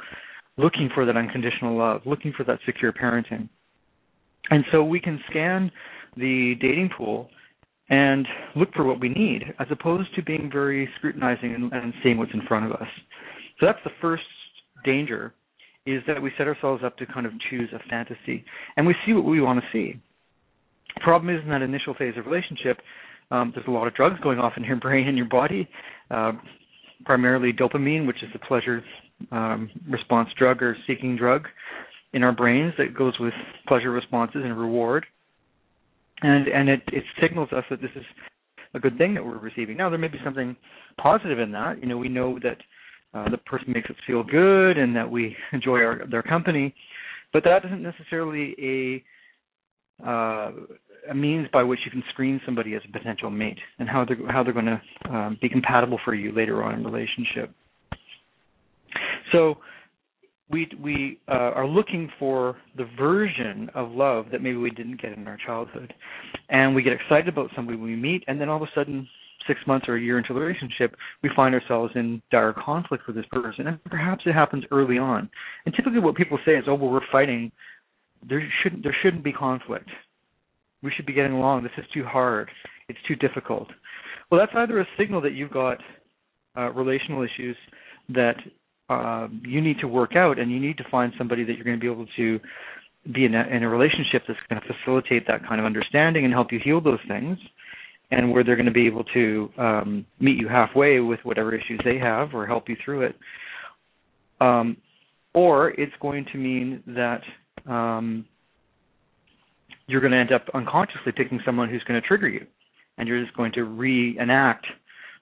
looking 0.57 0.89
for 0.95 1.05
that 1.05 1.17
unconditional 1.17 1.77
love, 1.77 2.01
looking 2.07 2.33
for 2.35 2.45
that 2.45 2.59
secure 2.65 2.93
parenting. 2.93 3.49
And 4.49 4.65
so 4.73 4.83
we 4.83 4.99
can 4.99 5.21
scan 5.29 5.71
the 6.17 6.55
dating 6.61 6.91
pool 6.97 7.29
and 7.91 8.27
look 8.57 8.73
for 8.75 8.85
what 8.85 9.01
we 9.01 9.11
need 9.11 9.43
as 9.59 9.67
opposed 9.71 10.15
to 10.15 10.23
being 10.23 10.49
very 10.51 10.89
scrutinizing 10.97 11.55
and, 11.55 11.73
and 11.73 11.93
seeing 12.03 12.17
what's 12.17 12.33
in 12.33 12.43
front 12.47 12.65
of 12.65 12.73
us. 12.73 12.89
So 13.59 13.67
that's 13.67 13.79
the 13.85 13.91
first 14.01 14.23
danger 14.85 15.35
is 15.95 16.03
that 16.07 16.21
we 16.21 16.31
set 16.37 16.47
ourselves 16.47 16.83
up 16.85 16.97
to 16.99 17.07
kind 17.07 17.27
of 17.27 17.33
choose 17.49 17.69
a 17.75 17.89
fantasy 17.89 18.45
and 18.77 18.87
we 18.87 18.95
see 19.07 19.13
what 19.13 19.25
we 19.25 19.41
want 19.41 19.61
to 19.61 19.67
see. 19.73 20.01
Problem 21.03 21.35
is 21.35 21.43
in 21.43 21.51
that 21.51 21.63
initial 21.63 21.95
phase 21.95 22.15
of 22.19 22.27
relationship, 22.27 22.79
um, 23.31 23.53
there's 23.55 23.67
a 23.69 23.71
lot 23.71 23.87
of 23.87 23.95
drugs 23.95 24.19
going 24.23 24.39
off 24.39 24.55
in 24.57 24.65
your 24.65 24.77
brain 24.81 25.09
and 25.09 25.17
your 25.17 25.29
body. 25.29 25.69
Uh, 26.11 26.33
primarily 27.05 27.53
dopamine, 27.53 28.07
which 28.07 28.23
is 28.23 28.29
the 28.33 28.39
pleasure 28.41 28.83
um, 29.33 29.71
response 29.89 30.29
drug 30.39 30.63
or 30.63 30.77
seeking 30.87 31.17
drug 31.17 31.47
in 32.13 32.23
our 32.23 32.33
brains 32.33 32.75
that 32.79 32.95
goes 32.95 33.15
with 33.21 33.33
pleasure 33.67 33.91
responses 33.91 34.43
and 34.45 34.59
reward. 34.59 35.07
And 36.23 36.49
and 36.49 36.69
it, 36.69 36.83
it 36.89 37.05
signals 37.21 37.49
us 37.53 37.65
that 37.71 37.81
this 37.81 37.91
is 37.97 38.05
a 38.75 38.79
good 38.79 38.99
thing 38.99 39.15
that 39.15 39.25
we're 39.25 39.39
receiving. 39.39 39.77
Now 39.77 39.89
there 39.89 39.99
may 39.99 40.09
be 40.09 40.19
something 40.23 40.57
positive 41.01 41.39
in 41.39 41.53
that. 41.53 41.81
You 41.81 41.89
know, 41.89 41.97
we 41.97 42.09
know 42.09 42.39
that 42.43 42.59
uh, 43.15 43.29
the 43.31 43.39
person 43.39 43.73
makes 43.73 43.91
us 43.91 43.97
feel 44.07 44.23
good 44.23 44.79
and 44.79 44.95
that 44.95 45.11
we 45.11 45.37
enjoy 45.53 45.79
our, 45.81 46.07
their 46.11 46.23
company, 46.23 46.75
but 47.33 47.45
that 47.45 47.65
isn't 47.65 47.83
necessarily 47.83 48.55
a 50.03 50.07
uh, 50.07 50.53
a 51.11 51.15
means 51.15 51.49
by 51.53 51.63
which 51.63 51.81
you 51.85 51.91
can 51.91 52.03
screen 52.11 52.41
somebody 52.45 52.75
as 52.75 52.83
a 52.89 52.93
potential 52.93 53.31
mate 53.31 53.59
and 53.79 53.89
how 53.89 54.05
they're 54.05 54.31
how 54.31 54.43
they're 54.43 54.53
going 54.53 54.67
to 54.67 54.81
um, 55.11 55.39
be 55.41 55.49
compatible 55.49 55.99
for 56.05 56.15
you 56.15 56.33
later 56.33 56.63
on 56.63 56.75
in 56.75 56.85
relationship. 56.85 57.55
So 59.33 59.57
we 60.51 60.69
we 60.83 61.21
uh, 61.29 61.53
are 61.55 61.67
looking 61.67 62.11
for 62.19 62.57
the 62.77 62.87
version 62.99 63.71
of 63.75 63.91
love 63.93 64.27
that 64.33 64.43
maybe 64.43 64.57
we 64.57 64.71
didn't 64.71 65.01
get 65.01 65.13
in 65.13 65.27
our 65.27 65.39
childhood, 65.45 65.93
and 66.49 66.75
we 66.75 66.83
get 66.83 66.93
excited 66.93 67.29
about 67.29 67.51
somebody 67.55 67.79
we 67.79 67.97
meet, 67.97 68.25
and 68.27 68.41
then 68.41 68.49
all 68.49 68.57
of 68.57 68.63
a 68.63 68.71
sudden, 68.75 69.09
six 69.51 69.59
months 69.67 69.87
or 69.89 69.97
a 69.97 70.01
year 70.01 70.17
into 70.17 70.33
the 70.33 70.39
relationship, 70.39 70.95
we 71.25 71.31
find 71.35 71.53
ourselves 71.55 71.93
in 71.97 72.23
dire 72.31 72.53
conflict 72.53 73.09
with 73.09 73.17
this 73.17 73.27
person, 73.33 73.67
and 73.67 73.83
perhaps 73.85 74.23
it 74.27 74.33
happens 74.33 74.63
early 74.71 74.99
on. 74.99 75.29
And 75.67 75.75
typically, 75.75 75.99
what 75.99 76.15
people 76.15 76.39
say 76.47 76.53
is, 76.53 76.65
"Oh, 76.69 76.75
well, 76.75 76.91
we're 76.91 77.11
fighting. 77.11 77.51
There 78.29 78.41
shouldn't 78.63 78.85
there 78.85 78.97
shouldn't 79.03 79.25
be 79.25 79.33
conflict. 79.33 79.91
We 80.83 80.93
should 80.95 81.07
be 81.07 81.13
getting 81.13 81.33
along. 81.33 81.65
This 81.65 81.73
is 81.77 81.91
too 81.93 82.05
hard. 82.05 82.49
It's 82.89 83.03
too 83.09 83.17
difficult." 83.17 83.69
Well, 84.31 84.39
that's 84.41 84.53
either 84.55 84.79
a 84.79 84.87
signal 84.97 85.21
that 85.23 85.33
you've 85.33 85.51
got 85.51 85.79
uh, 86.57 86.71
relational 86.71 87.23
issues 87.23 87.57
that 88.11 88.37
uh, 88.89 89.29
you 89.43 89.61
need 89.61 89.79
to 89.81 89.89
work 89.89 90.15
out, 90.17 90.39
and 90.39 90.51
you 90.51 90.61
need 90.61 90.79
to 90.79 90.85
find 90.91 91.13
somebody 91.19 91.45
that 91.45 91.55
you're 91.55 91.65
going 91.65 91.79
to 91.79 91.81
be 91.81 91.91
able 91.91 92.07
to 92.17 92.41
be 93.15 93.25
in 93.25 93.35
a, 93.35 93.47
in 93.47 93.63
a 93.63 93.69
relationship 93.69 94.23
that's 94.29 94.39
going 94.49 94.61
to 94.61 94.75
facilitate 94.75 95.27
that 95.27 95.47
kind 95.49 95.59
of 95.59 95.67
understanding 95.67 96.25
and 96.25 96.35
help 96.35 96.53
you 96.53 96.61
heal 96.63 96.81
those 96.81 96.99
things, 97.09 97.39
and 98.11 98.33
where 98.33 98.43
they're 98.43 98.57
going 98.57 98.67
to 98.67 98.73
be 98.73 98.87
able 98.87 99.05
to 99.05 99.49
um, 99.59 100.07
meet 100.19 100.37
you 100.37 100.49
halfway 100.49 101.01
with 101.01 101.21
whatever 101.23 101.55
issues 101.55 101.81
they 101.85 101.99
have 101.99 102.35
or 102.35 102.47
help 102.47 102.69
you 102.69 102.77
through 102.85 103.03
it. 103.03 103.15
Um, 104.41 104.77
or 105.35 105.71
it's 105.71 105.93
going 106.01 106.27
to 106.33 106.39
mean 106.39 106.83
that 106.87 107.21
um, 107.71 108.25
you're 109.87 110.01
going 110.01 110.13
to 110.13 110.19
end 110.19 110.33
up 110.33 110.47
unconsciously 110.55 111.13
picking 111.17 111.41
someone 111.45 111.69
who's 111.69 111.85
going 111.85 112.01
to 112.01 112.07
trigger 112.07 112.29
you, 112.29 112.47
and 112.99 113.07
you're 113.07 113.23
just 113.23 113.37
going 113.37 113.53
to 113.53 113.65
reenact 113.65 114.67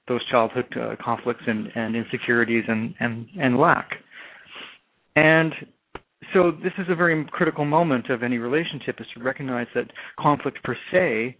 those 0.06 0.26
childhood 0.30 0.64
uh, 0.80 0.94
conflicts 1.04 1.42
and, 1.46 1.68
and 1.74 1.94
insecurities 1.94 2.64
and, 2.68 2.94
and, 3.00 3.26
and 3.38 3.58
lack. 3.58 3.90
And 5.16 5.52
so 6.32 6.52
this 6.62 6.72
is 6.78 6.86
a 6.88 6.94
very 6.94 7.24
critical 7.30 7.64
moment 7.64 8.08
of 8.08 8.22
any 8.22 8.38
relationship 8.38 8.96
is 9.00 9.06
to 9.14 9.22
recognize 9.22 9.66
that 9.74 9.90
conflict 10.18 10.62
per 10.64 10.76
se 10.92 11.36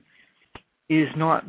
is 0.89 1.09
not 1.17 1.45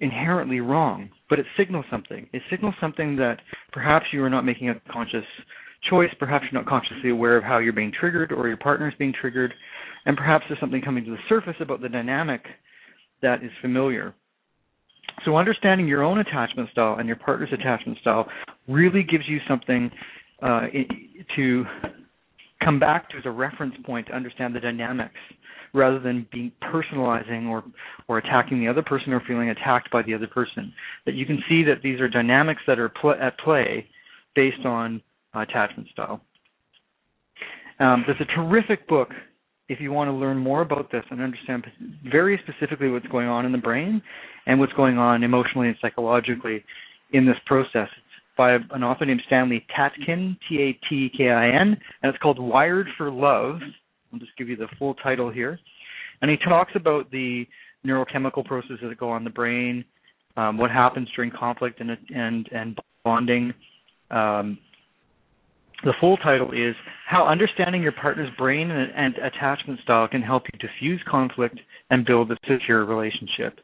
inherently 0.00 0.60
wrong, 0.60 1.10
but 1.28 1.38
it 1.38 1.46
signals 1.56 1.84
something. 1.90 2.28
It 2.32 2.42
signals 2.50 2.74
something 2.80 3.16
that 3.16 3.38
perhaps 3.72 4.06
you 4.12 4.22
are 4.22 4.30
not 4.30 4.44
making 4.44 4.68
a 4.68 4.80
conscious 4.92 5.24
choice, 5.90 6.10
perhaps 6.18 6.44
you're 6.50 6.60
not 6.60 6.68
consciously 6.68 7.10
aware 7.10 7.36
of 7.36 7.44
how 7.44 7.58
you're 7.58 7.72
being 7.72 7.92
triggered 7.98 8.32
or 8.32 8.48
your 8.48 8.56
partner 8.56 8.88
is 8.88 8.94
being 8.98 9.12
triggered, 9.18 9.52
and 10.06 10.16
perhaps 10.16 10.44
there's 10.48 10.60
something 10.60 10.80
coming 10.80 11.04
to 11.04 11.10
the 11.10 11.16
surface 11.28 11.56
about 11.60 11.82
the 11.82 11.88
dynamic 11.88 12.42
that 13.22 13.42
is 13.42 13.50
familiar. 13.60 14.14
So 15.24 15.36
understanding 15.36 15.86
your 15.86 16.02
own 16.02 16.18
attachment 16.18 16.70
style 16.70 16.96
and 16.98 17.06
your 17.06 17.16
partner's 17.16 17.52
attachment 17.52 17.98
style 17.98 18.26
really 18.68 19.02
gives 19.02 19.24
you 19.28 19.38
something 19.48 19.90
uh, 20.42 20.62
to 21.36 21.64
come 22.64 22.78
back 22.78 23.08
to 23.10 23.16
as 23.16 23.26
a 23.26 23.30
reference 23.30 23.74
point 23.84 24.06
to 24.08 24.14
understand 24.14 24.54
the 24.54 24.60
dynamics 24.60 25.14
rather 25.72 25.98
than 25.98 26.26
being 26.32 26.52
personalizing 26.62 27.48
or 27.48 27.64
or 28.08 28.18
attacking 28.18 28.60
the 28.60 28.68
other 28.68 28.82
person 28.82 29.12
or 29.12 29.22
feeling 29.26 29.50
attacked 29.50 29.90
by 29.90 30.02
the 30.02 30.14
other 30.14 30.28
person. 30.28 30.72
That 31.04 31.14
you 31.14 31.26
can 31.26 31.42
see 31.48 31.64
that 31.64 31.82
these 31.82 32.00
are 32.00 32.08
dynamics 32.08 32.62
that 32.66 32.78
are 32.78 32.88
pl- 32.88 33.16
at 33.20 33.38
play 33.38 33.86
based 34.34 34.64
on 34.64 35.02
uh, 35.34 35.40
attachment 35.40 35.88
style. 35.92 36.20
Um, 37.80 38.04
there's 38.06 38.20
a 38.20 38.34
terrific 38.34 38.86
book 38.88 39.08
if 39.68 39.80
you 39.80 39.92
want 39.92 40.08
to 40.08 40.12
learn 40.12 40.36
more 40.36 40.60
about 40.60 40.92
this 40.92 41.04
and 41.10 41.20
understand 41.20 41.66
very 42.10 42.40
specifically 42.46 42.90
what's 42.90 43.06
going 43.06 43.28
on 43.28 43.46
in 43.46 43.52
the 43.52 43.58
brain 43.58 44.00
and 44.46 44.60
what's 44.60 44.72
going 44.74 44.98
on 44.98 45.22
emotionally 45.22 45.68
and 45.68 45.76
psychologically 45.80 46.62
in 47.12 47.26
this 47.26 47.36
process. 47.46 47.88
By 48.36 48.54
an 48.54 48.82
author 48.82 49.06
named 49.06 49.22
Stanley 49.26 49.64
Tatkin, 49.76 50.36
T 50.48 50.60
A 50.60 50.88
T 50.88 51.10
K 51.16 51.30
I 51.30 51.48
N, 51.48 51.76
and 52.02 52.10
it's 52.10 52.18
called 52.18 52.38
Wired 52.38 52.88
for 52.98 53.10
Love. 53.10 53.60
I'll 54.12 54.18
just 54.18 54.36
give 54.36 54.48
you 54.48 54.56
the 54.56 54.68
full 54.78 54.94
title 54.94 55.30
here. 55.30 55.58
And 56.20 56.30
he 56.30 56.36
talks 56.48 56.72
about 56.74 57.10
the 57.10 57.46
neurochemical 57.86 58.44
processes 58.44 58.78
that 58.82 58.98
go 58.98 59.10
on 59.10 59.18
in 59.18 59.24
the 59.24 59.30
brain, 59.30 59.84
um, 60.36 60.58
what 60.58 60.70
happens 60.70 61.08
during 61.14 61.30
conflict 61.30 61.80
and 61.80 61.90
and 62.14 62.48
and 62.52 62.78
bonding, 63.04 63.52
um, 64.10 64.58
the 65.84 65.92
full 66.00 66.16
title 66.16 66.50
is 66.52 66.74
How 67.06 67.26
Understanding 67.26 67.82
Your 67.82 67.92
Partner's 67.92 68.30
Brain 68.38 68.70
and, 68.70 68.90
and 68.96 69.14
Attachment 69.18 69.80
Style 69.80 70.08
Can 70.08 70.22
Help 70.22 70.44
You 70.52 70.58
Diffuse 70.58 71.02
Conflict 71.08 71.60
and 71.90 72.06
Build 72.06 72.30
a 72.30 72.36
Secure 72.48 72.86
Relationship. 72.86 73.58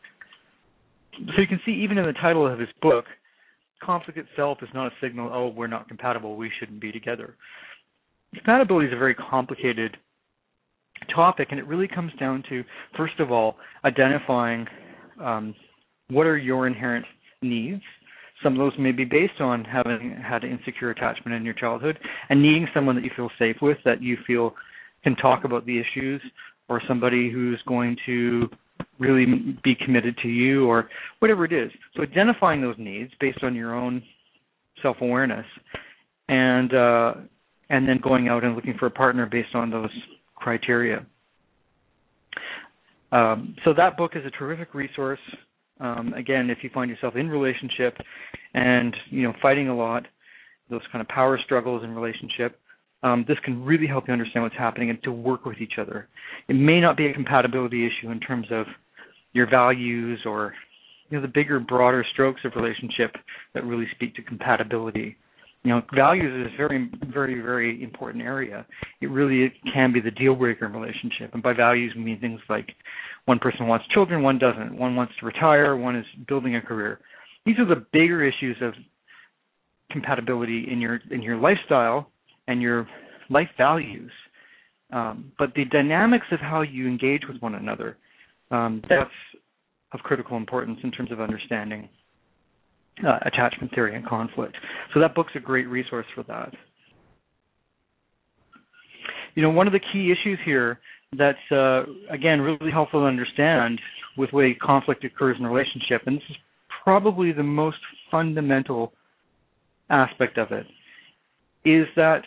So 1.12 1.40
you 1.40 1.46
can 1.46 1.60
see, 1.64 1.72
even 1.72 1.98
in 1.98 2.06
the 2.06 2.12
title 2.12 2.46
of 2.46 2.58
his 2.58 2.68
book, 2.82 3.06
conflict 3.82 4.18
itself 4.18 4.58
is 4.62 4.68
not 4.74 4.86
a 4.86 4.90
signal, 5.00 5.30
oh, 5.32 5.48
we're 5.48 5.66
not 5.66 5.88
compatible, 5.88 6.36
we 6.36 6.50
shouldn't 6.58 6.80
be 6.80 6.92
together. 6.92 7.36
Compatibility 8.34 8.86
is 8.86 8.92
a 8.92 8.98
very 8.98 9.14
complicated 9.14 9.96
topic, 11.14 11.48
and 11.50 11.58
it 11.58 11.66
really 11.66 11.88
comes 11.88 12.12
down 12.20 12.42
to, 12.48 12.62
first 12.96 13.18
of 13.18 13.32
all, 13.32 13.56
identifying 13.84 14.66
um, 15.20 15.54
what 16.08 16.26
are 16.26 16.36
your 16.36 16.66
inherent 16.66 17.06
needs 17.42 17.82
some 18.42 18.54
of 18.54 18.58
those 18.58 18.72
may 18.78 18.92
be 18.92 19.04
based 19.04 19.40
on 19.40 19.64
having 19.64 20.16
had 20.26 20.44
insecure 20.44 20.90
attachment 20.90 21.36
in 21.36 21.44
your 21.44 21.54
childhood 21.54 21.98
and 22.28 22.40
needing 22.40 22.66
someone 22.72 22.94
that 22.96 23.04
you 23.04 23.10
feel 23.14 23.30
safe 23.38 23.56
with, 23.60 23.76
that 23.84 24.02
you 24.02 24.16
feel 24.26 24.54
can 25.04 25.14
talk 25.16 25.44
about 25.44 25.66
the 25.66 25.78
issues, 25.78 26.22
or 26.68 26.80
somebody 26.86 27.30
who's 27.30 27.60
going 27.66 27.96
to 28.06 28.48
really 28.98 29.26
be 29.62 29.74
committed 29.74 30.16
to 30.22 30.28
you, 30.28 30.66
or 30.66 30.88
whatever 31.18 31.44
it 31.44 31.52
is. 31.52 31.70
So 31.96 32.02
identifying 32.02 32.60
those 32.60 32.76
needs 32.78 33.12
based 33.20 33.42
on 33.42 33.54
your 33.54 33.74
own 33.74 34.02
self-awareness, 34.82 35.46
and 36.28 36.74
uh, 36.74 37.14
and 37.70 37.88
then 37.88 37.98
going 38.02 38.28
out 38.28 38.44
and 38.44 38.54
looking 38.54 38.76
for 38.78 38.86
a 38.86 38.90
partner 38.90 39.26
based 39.26 39.54
on 39.54 39.70
those 39.70 39.90
criteria. 40.34 41.06
Um, 43.12 43.56
so 43.64 43.74
that 43.76 43.96
book 43.96 44.12
is 44.14 44.24
a 44.24 44.30
terrific 44.30 44.72
resource 44.74 45.18
um, 45.80 46.12
again, 46.12 46.50
if 46.50 46.58
you 46.62 46.70
find 46.72 46.90
yourself 46.90 47.16
in 47.16 47.28
relationship 47.28 47.96
and 48.54 48.94
you 49.08 49.22
know 49.22 49.32
fighting 49.40 49.68
a 49.68 49.76
lot, 49.76 50.06
those 50.68 50.82
kind 50.92 51.00
of 51.00 51.08
power 51.08 51.38
struggles 51.42 51.82
in 51.82 51.94
relationship, 51.94 52.59
um, 53.02 53.24
this 53.26 53.38
can 53.44 53.64
really 53.64 53.86
help 53.86 54.08
you 54.08 54.12
understand 54.12 54.42
what's 54.42 54.56
happening 54.56 54.90
and 54.90 55.02
to 55.02 55.12
work 55.12 55.44
with 55.44 55.58
each 55.60 55.74
other. 55.80 56.08
It 56.48 56.54
may 56.54 56.80
not 56.80 56.96
be 56.96 57.06
a 57.06 57.14
compatibility 57.14 57.86
issue 57.86 58.10
in 58.10 58.20
terms 58.20 58.46
of 58.50 58.66
your 59.32 59.48
values 59.48 60.20
or 60.26 60.52
you 61.08 61.16
know 61.16 61.22
the 61.22 61.32
bigger, 61.32 61.58
broader 61.60 62.04
strokes 62.12 62.40
of 62.44 62.52
relationship 62.54 63.14
that 63.54 63.64
really 63.64 63.86
speak 63.94 64.14
to 64.16 64.22
compatibility. 64.22 65.16
You 65.62 65.72
know, 65.72 65.82
values 65.94 66.46
is 66.46 66.54
a 66.54 66.56
very, 66.56 66.90
very, 67.12 67.40
very 67.40 67.82
important 67.82 68.24
area. 68.24 68.64
It 69.02 69.10
really 69.10 69.52
can 69.74 69.92
be 69.92 70.00
the 70.00 70.10
deal 70.10 70.34
breaker 70.34 70.66
in 70.66 70.72
relationship. 70.72 71.34
And 71.34 71.42
by 71.42 71.52
values, 71.52 71.92
we 71.94 72.02
mean 72.02 72.18
things 72.18 72.40
like 72.48 72.68
one 73.26 73.38
person 73.38 73.66
wants 73.66 73.84
children, 73.92 74.22
one 74.22 74.38
doesn't. 74.38 74.74
One 74.78 74.96
wants 74.96 75.12
to 75.20 75.26
retire, 75.26 75.76
one 75.76 75.96
is 75.96 76.06
building 76.28 76.56
a 76.56 76.62
career. 76.62 77.00
These 77.44 77.58
are 77.58 77.66
the 77.66 77.84
bigger 77.92 78.24
issues 78.24 78.56
of 78.62 78.72
compatibility 79.90 80.68
in 80.70 80.80
your 80.80 81.00
in 81.10 81.20
your 81.20 81.36
lifestyle 81.36 82.09
and 82.50 82.60
your 82.60 82.86
life 83.28 83.48
values. 83.56 84.10
Um, 84.92 85.32
but 85.38 85.54
the 85.54 85.64
dynamics 85.66 86.26
of 86.32 86.40
how 86.40 86.62
you 86.62 86.88
engage 86.88 87.22
with 87.28 87.40
one 87.40 87.54
another, 87.54 87.96
um, 88.50 88.82
that's 88.88 89.10
of 89.92 90.00
critical 90.00 90.36
importance 90.36 90.78
in 90.82 90.90
terms 90.90 91.10
of 91.12 91.20
understanding 91.20 91.88
uh, 93.06 93.18
attachment 93.24 93.72
theory 93.74 93.94
and 93.96 94.06
conflict. 94.06 94.56
So 94.92 95.00
that 95.00 95.14
book's 95.14 95.32
a 95.36 95.40
great 95.40 95.68
resource 95.68 96.06
for 96.14 96.24
that. 96.24 96.52
You 99.34 99.42
know, 99.42 99.50
one 99.50 99.66
of 99.66 99.72
the 99.72 99.80
key 99.92 100.12
issues 100.12 100.38
here 100.44 100.80
that's 101.16 101.38
uh, 101.52 101.82
again 102.10 102.40
really 102.40 102.70
helpful 102.72 103.00
to 103.00 103.06
understand 103.06 103.80
with 104.16 104.32
way 104.32 104.54
conflict 104.54 105.04
occurs 105.04 105.36
in 105.38 105.46
relationship, 105.46 106.02
and 106.06 106.16
this 106.16 106.24
is 106.30 106.36
probably 106.82 107.32
the 107.32 107.42
most 107.42 107.78
fundamental 108.10 108.92
aspect 109.88 110.38
of 110.38 110.52
it, 110.52 110.66
is 111.64 111.86
that 111.96 112.22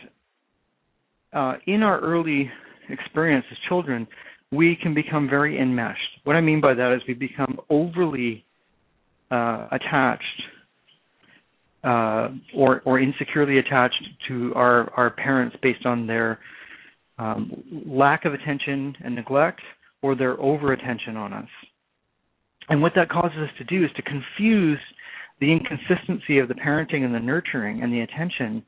uh, 1.32 1.54
in 1.66 1.82
our 1.82 2.00
early 2.00 2.50
experience 2.88 3.44
as 3.50 3.58
children, 3.68 4.06
we 4.52 4.76
can 4.80 4.94
become 4.94 5.28
very 5.28 5.58
enmeshed. 5.58 6.20
What 6.24 6.36
I 6.36 6.40
mean 6.40 6.60
by 6.60 6.74
that 6.74 6.94
is 6.94 7.02
we 7.08 7.14
become 7.14 7.58
overly 7.70 8.44
uh, 9.30 9.68
attached 9.72 10.42
uh, 11.82 12.28
or 12.56 12.80
or 12.84 12.98
insecurely 12.98 13.58
attached 13.58 14.02
to 14.28 14.52
our 14.54 14.90
our 14.96 15.10
parents 15.10 15.56
based 15.62 15.84
on 15.84 16.06
their 16.06 16.38
um, 17.18 17.52
lack 17.86 18.24
of 18.24 18.32
attention 18.32 18.96
and 19.04 19.14
neglect 19.14 19.60
or 20.02 20.14
their 20.14 20.40
over 20.40 20.72
attention 20.72 21.16
on 21.16 21.32
us. 21.32 21.48
And 22.68 22.80
what 22.80 22.92
that 22.96 23.10
causes 23.10 23.38
us 23.38 23.50
to 23.58 23.64
do 23.64 23.84
is 23.84 23.90
to 23.96 24.02
confuse 24.02 24.78
the 25.40 25.52
inconsistency 25.52 26.38
of 26.38 26.48
the 26.48 26.54
parenting 26.54 27.04
and 27.04 27.14
the 27.14 27.20
nurturing 27.20 27.82
and 27.82 27.92
the 27.92 28.00
attention 28.00 28.62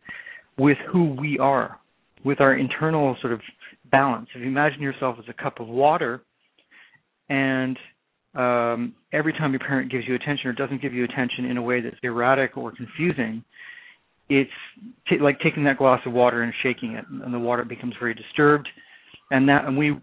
with 0.58 0.78
who 0.90 1.14
we 1.20 1.38
are, 1.38 1.78
with 2.24 2.40
our 2.40 2.54
internal 2.56 3.16
sort 3.20 3.32
of 3.32 3.40
balance. 3.90 4.28
If 4.34 4.40
you 4.42 4.48
imagine 4.48 4.80
yourself 4.80 5.16
as 5.18 5.24
a 5.28 5.42
cup 5.42 5.60
of 5.60 5.68
water 5.68 6.22
and 7.28 7.78
um, 8.34 8.94
every 9.12 9.32
time 9.32 9.52
your 9.52 9.60
parent 9.60 9.90
gives 9.90 10.04
you 10.06 10.14
attention 10.14 10.48
or 10.48 10.52
doesn't 10.52 10.82
give 10.82 10.92
you 10.92 11.04
attention 11.04 11.46
in 11.46 11.56
a 11.56 11.62
way 11.62 11.80
that's 11.80 11.96
erratic 12.02 12.56
or 12.56 12.72
confusing, 12.72 13.42
it's 14.28 14.50
t- 15.08 15.18
like 15.20 15.38
taking 15.40 15.64
that 15.64 15.78
glass 15.78 16.00
of 16.04 16.12
water 16.12 16.42
and 16.42 16.52
shaking 16.62 16.92
it, 16.92 17.04
and 17.08 17.32
the 17.32 17.38
water 17.38 17.64
becomes 17.64 17.94
very 17.98 18.14
disturbed. 18.14 18.68
And 19.30 19.48
that, 19.48 19.64
and 19.64 19.76
we 19.76 19.96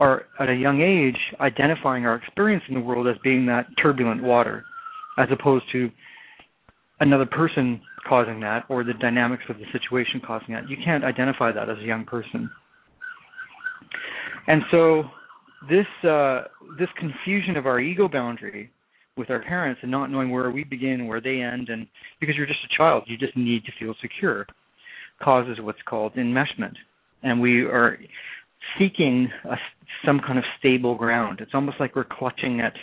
are 0.00 0.24
at 0.40 0.48
a 0.48 0.54
young 0.54 0.80
age 0.80 1.18
identifying 1.40 2.06
our 2.06 2.16
experience 2.16 2.62
in 2.68 2.74
the 2.74 2.80
world 2.80 3.06
as 3.06 3.16
being 3.22 3.46
that 3.46 3.66
turbulent 3.80 4.22
water, 4.22 4.64
as 5.18 5.28
opposed 5.30 5.64
to 5.72 5.90
another 7.00 7.26
person 7.26 7.80
causing 8.08 8.40
that 8.40 8.64
or 8.68 8.84
the 8.84 8.94
dynamics 8.94 9.44
of 9.48 9.58
the 9.58 9.64
situation 9.72 10.20
causing 10.24 10.54
that. 10.54 10.68
You 10.68 10.76
can't 10.84 11.04
identify 11.04 11.52
that 11.52 11.68
as 11.68 11.78
a 11.78 11.86
young 11.86 12.04
person. 12.04 12.50
And 14.46 14.62
so 14.70 15.04
this 15.68 15.86
uh, 16.08 16.42
this 16.78 16.88
confusion 16.98 17.56
of 17.56 17.66
our 17.66 17.80
ego 17.80 18.08
boundary 18.08 18.70
with 19.16 19.30
our 19.30 19.42
parents 19.42 19.80
and 19.82 19.90
not 19.90 20.10
knowing 20.10 20.30
where 20.30 20.50
we 20.50 20.64
begin 20.64 21.00
and 21.00 21.08
where 21.08 21.20
they 21.20 21.40
end, 21.40 21.68
and 21.68 21.86
because 22.20 22.36
you're 22.36 22.46
just 22.46 22.60
a 22.64 22.76
child, 22.76 23.04
you 23.06 23.16
just 23.16 23.36
need 23.36 23.64
to 23.64 23.72
feel 23.78 23.94
secure, 24.02 24.46
causes 25.22 25.58
what's 25.60 25.78
called 25.88 26.14
enmeshment, 26.14 26.74
and 27.22 27.40
we 27.40 27.62
are 27.62 27.98
seeking 28.78 29.30
a, 29.44 29.56
some 30.04 30.20
kind 30.20 30.38
of 30.38 30.44
stable 30.58 30.94
ground. 30.94 31.40
It's 31.40 31.52
almost 31.54 31.80
like 31.80 31.96
we're 31.96 32.04
clutching 32.04 32.60
at 32.60 32.74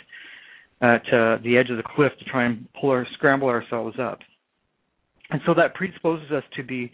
at 0.80 1.02
uh, 1.14 1.38
the 1.42 1.56
edge 1.56 1.70
of 1.70 1.76
the 1.76 1.82
cliff 1.94 2.12
to 2.18 2.24
try 2.24 2.44
and 2.44 2.66
pull 2.78 2.90
or 2.90 3.06
scramble 3.14 3.48
ourselves 3.48 3.96
up, 4.00 4.18
and 5.34 5.42
so 5.44 5.52
that 5.54 5.74
predisposes 5.74 6.30
us 6.30 6.44
to 6.56 6.62
be 6.62 6.92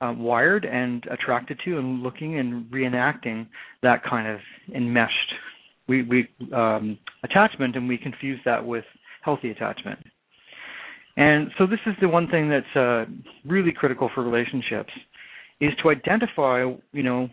uh, 0.00 0.14
wired 0.16 0.64
and 0.64 1.04
attracted 1.10 1.60
to 1.62 1.78
and 1.78 2.02
looking 2.02 2.38
and 2.38 2.64
reenacting 2.72 3.46
that 3.82 4.02
kind 4.02 4.26
of 4.26 4.40
enmeshed 4.74 5.34
we, 5.88 6.02
we 6.04 6.28
um, 6.54 6.98
attachment, 7.22 7.76
and 7.76 7.86
we 7.86 7.98
confuse 7.98 8.40
that 8.46 8.64
with 8.64 8.84
healthy 9.22 9.50
attachment. 9.50 9.98
And 11.18 11.50
so 11.58 11.66
this 11.66 11.80
is 11.84 11.92
the 12.00 12.08
one 12.08 12.28
thing 12.28 12.48
that's 12.48 12.76
uh, 12.76 13.04
really 13.44 13.72
critical 13.72 14.10
for 14.14 14.22
relationships 14.22 14.90
is 15.60 15.72
to 15.82 15.90
identify, 15.90 16.64
you 16.92 17.02
know, 17.02 17.28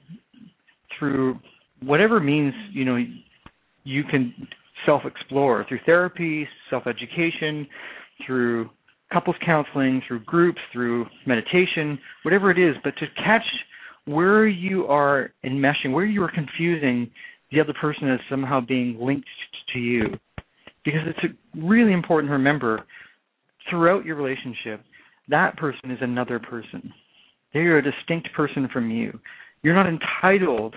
through 0.98 1.40
whatever 1.82 2.20
means, 2.20 2.54
you 2.74 2.84
know, 2.84 2.98
you 3.86 4.04
can 4.04 4.34
self-explore 4.86 5.66
through 5.70 5.80
therapy, 5.86 6.46
self-education, 6.70 7.66
through 8.26 8.70
couples 9.12 9.36
counseling, 9.46 10.02
through 10.08 10.20
groups, 10.22 10.60
through 10.72 11.06
meditation, 11.26 11.98
whatever 12.24 12.52
it 12.52 12.60
is, 12.60 12.76
but 12.84 12.96
to 12.98 13.06
catch 13.24 13.46
where 14.06 14.48
you 14.48 14.86
are 14.86 15.32
enmeshing, 15.44 15.92
where 15.92 16.06
you 16.06 16.24
are 16.24 16.32
confusing 16.32 17.10
the 17.52 17.60
other 17.60 17.74
person 17.80 18.10
as 18.10 18.20
somehow 18.30 18.60
being 18.60 18.98
linked 19.00 19.28
to 19.74 19.80
you. 19.80 20.06
Because 20.86 21.02
it's 21.06 21.34
really 21.56 21.94
important 21.94 22.30
to 22.30 22.34
remember 22.34 22.86
throughout 23.70 24.06
your 24.06 24.16
relationship, 24.16 24.82
that 25.28 25.58
person 25.58 25.92
is 25.92 26.00
another 26.02 26.40
person. 26.40 26.94
They 27.54 27.62
are 27.62 27.78
a 27.78 27.84
distinct 27.84 28.30
person 28.36 28.68
from 28.72 28.90
you. 28.90 29.20
You're 29.62 29.76
not 29.76 29.88
entitled 29.88 30.76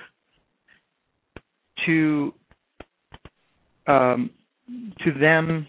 to 1.86 2.32
um, 3.86 4.30
to 5.04 5.12
them 5.18 5.66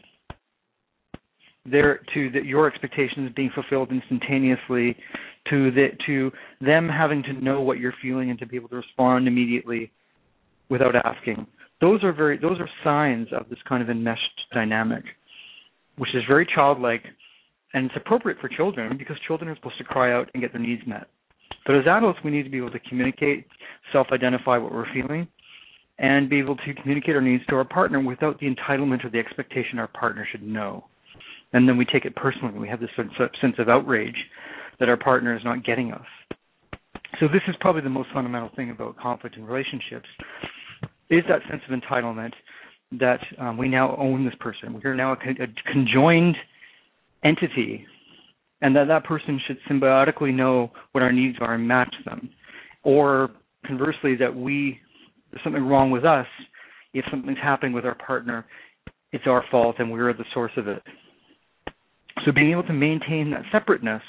their 1.66 2.02
to 2.14 2.30
the, 2.30 2.46
your 2.46 2.68
expectations 2.68 3.32
being 3.36 3.52
fulfilled 3.54 3.90
instantaneously, 3.92 4.96
to 5.50 5.72
the 5.72 5.88
to 6.06 6.32
them 6.62 6.90
having 6.90 7.24
to 7.24 7.34
know 7.34 7.62
what 7.62 7.80
you're 7.80 7.94
feeling 8.02 8.30
and 8.30 8.40
to 8.40 8.46
be 8.46 8.56
able 8.56 8.70
to 8.70 8.78
respond 8.78 9.28
immediately 9.28 9.92
without 10.70 10.96
asking. 10.96 11.48
Those 11.80 12.04
are 12.04 12.14
very 12.14 12.38
those 12.38 12.60
are 12.60 12.70
signs 12.84 13.28
of 13.32 13.50
this 13.50 13.60
kind 13.68 13.82
of 13.82 13.90
enmeshed 13.90 14.42
dynamic, 14.54 15.04
which 15.98 16.14
is 16.14 16.24
very 16.28 16.48
childlike 16.54 17.04
and 17.74 17.86
it's 17.88 17.96
appropriate 17.96 18.38
for 18.40 18.50
children 18.50 18.98
because 18.98 19.18
children 19.26 19.50
are 19.50 19.56
supposed 19.56 19.78
to 19.80 19.84
cry 19.84 20.14
out 20.14 20.30
and 20.34 20.44
get 20.44 20.52
their 20.52 20.62
needs 20.62 20.84
met. 20.86 21.08
But 21.66 21.76
as 21.76 21.88
adults, 21.88 22.20
we 22.24 22.30
need 22.30 22.44
to 22.44 22.50
be 22.50 22.58
able 22.58 22.72
to 22.72 22.80
communicate, 22.80 23.48
self-identify 23.92 24.58
what 24.58 24.72
we're 24.72 24.92
feeling, 24.94 25.28
and 25.98 26.30
be 26.30 26.40
able 26.40 26.56
to 26.58 26.74
communicate 26.82 27.16
our 27.16 27.22
needs 27.22 27.44
to 27.48 27.56
our 27.56 27.66
partner 27.66 28.00
without 28.00 28.40
the 28.40 28.48
entitlement 28.48 29.04
or 29.04 29.10
the 29.10 29.18
expectation 29.18 29.80
our 29.80 29.88
partner 29.88 30.28
should 30.32 30.44
know 30.44 30.86
and 31.54 31.68
then 31.68 31.78
we 31.78 31.86
take 31.86 32.06
it 32.06 32.16
personally. 32.16 32.58
We 32.60 32.68
have 32.68 32.80
this 32.80 32.90
sense 32.98 33.56
of 33.60 33.70
outrage 33.70 34.18
that 34.80 34.90
our 34.90 34.98
partner 34.98 35.36
is 35.36 35.44
not 35.46 35.64
getting 35.64 35.92
us. 35.92 36.06
So 37.20 37.28
this 37.28 37.42
is 37.48 37.56
probably 37.60 37.82
the 37.82 37.90
most 37.90 38.10
fundamental 38.14 38.50
thing 38.56 38.72
about 38.72 38.98
conflict 38.98 39.38
in 39.38 39.46
relationships 39.46 40.08
is 41.10 41.24
that 41.30 41.42
sense 41.50 41.62
of 41.70 41.80
entitlement 41.80 42.32
that 43.00 43.20
um, 43.40 43.58
we 43.58 43.70
now 43.70 43.96
own 43.98 44.26
this 44.26 44.34
person. 44.40 44.74
We 44.74 44.90
are 44.90 44.96
now 44.96 45.14
a, 45.14 45.16
a 45.16 45.72
conjoined 45.72 46.36
entity, 47.24 47.86
and 48.62 48.76
that 48.76 48.88
that 48.88 49.04
person 49.04 49.40
should 49.48 49.58
symbiotically 49.70 50.34
know 50.34 50.72
what 50.92 51.02
our 51.02 51.12
needs 51.12 51.38
are 51.40 51.54
and 51.56 51.68
match 51.68 51.94
them. 52.06 52.30
Or 52.84 53.30
conversely, 53.66 54.16
that 54.20 54.36
we 54.36 54.80
there's 55.32 55.44
something 55.44 55.66
wrong 55.66 55.92
with 55.92 56.06
us. 56.06 56.28
If 56.94 57.06
something's 57.10 57.40
happening 57.42 57.74
with 57.74 57.86
our 57.86 57.96
partner, 57.96 58.46
it's 59.12 59.26
our 59.26 59.44
fault 59.50 59.78
and 59.80 59.92
we're 59.92 60.14
the 60.14 60.26
source 60.34 60.52
of 60.58 60.68
it. 60.68 60.84
So 62.26 62.32
being 62.32 62.52
able 62.52 62.64
to 62.64 62.74
maintain 62.74 63.32
that 63.32 63.44
separateness 63.52 64.02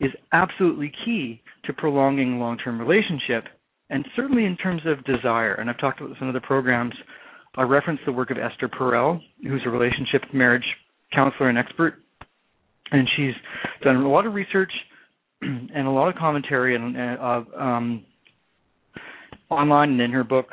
is 0.00 0.10
absolutely 0.32 0.92
key 1.04 1.42
to 1.64 1.72
prolonging 1.72 2.38
long-term 2.38 2.78
relationship 2.78 3.44
and 3.90 4.06
certainly 4.16 4.44
in 4.46 4.56
terms 4.56 4.82
of 4.86 5.04
desire. 5.04 5.54
And 5.54 5.68
I've 5.68 5.78
talked 5.78 6.00
about 6.00 6.10
this 6.10 6.18
in 6.20 6.28
other 6.28 6.40
programs. 6.40 6.94
I 7.56 7.62
reference 7.62 8.00
the 8.06 8.12
work 8.12 8.30
of 8.30 8.38
Esther 8.38 8.68
Perel, 8.68 9.20
who's 9.42 9.62
a 9.66 9.70
relationship 9.70 10.22
marriage 10.32 10.64
counselor 11.14 11.50
and 11.50 11.58
expert. 11.58 11.96
And 12.90 13.08
she's 13.16 13.34
done 13.82 13.96
a 13.96 14.08
lot 14.08 14.26
of 14.26 14.32
research 14.32 14.72
and 15.42 15.86
a 15.86 15.90
lot 15.90 16.08
of 16.08 16.14
commentary 16.16 16.74
and, 16.74 16.96
uh, 16.96 17.42
um, 17.58 18.04
online 19.50 19.90
and 19.90 20.00
in 20.00 20.10
her 20.10 20.24
book 20.24 20.46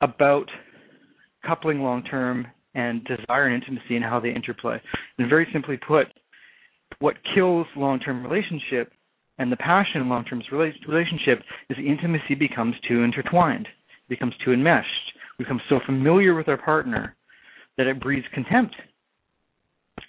about 0.00 0.46
coupling 1.44 1.80
long 1.80 2.04
term 2.04 2.46
and 2.74 3.04
desire 3.04 3.46
and 3.46 3.62
intimacy 3.62 3.96
and 3.96 4.04
how 4.04 4.20
they 4.20 4.30
interplay. 4.30 4.80
And 5.18 5.28
very 5.28 5.46
simply 5.52 5.76
put, 5.76 6.06
what 6.98 7.16
kills 7.34 7.66
long-term 7.76 8.24
relationship 8.24 8.92
and 9.38 9.50
the 9.50 9.56
passion 9.56 10.00
in 10.00 10.08
long-term 10.08 10.42
relationship 10.50 11.40
is 11.70 11.76
intimacy 11.78 12.34
becomes 12.34 12.74
too 12.86 13.02
intertwined, 13.02 13.66
becomes 14.08 14.34
too 14.44 14.52
enmeshed. 14.52 15.12
We 15.38 15.44
become 15.44 15.60
so 15.68 15.80
familiar 15.86 16.34
with 16.34 16.48
our 16.48 16.58
partner 16.58 17.16
that 17.76 17.86
it 17.86 18.00
breeds 18.00 18.26
contempt. 18.34 18.74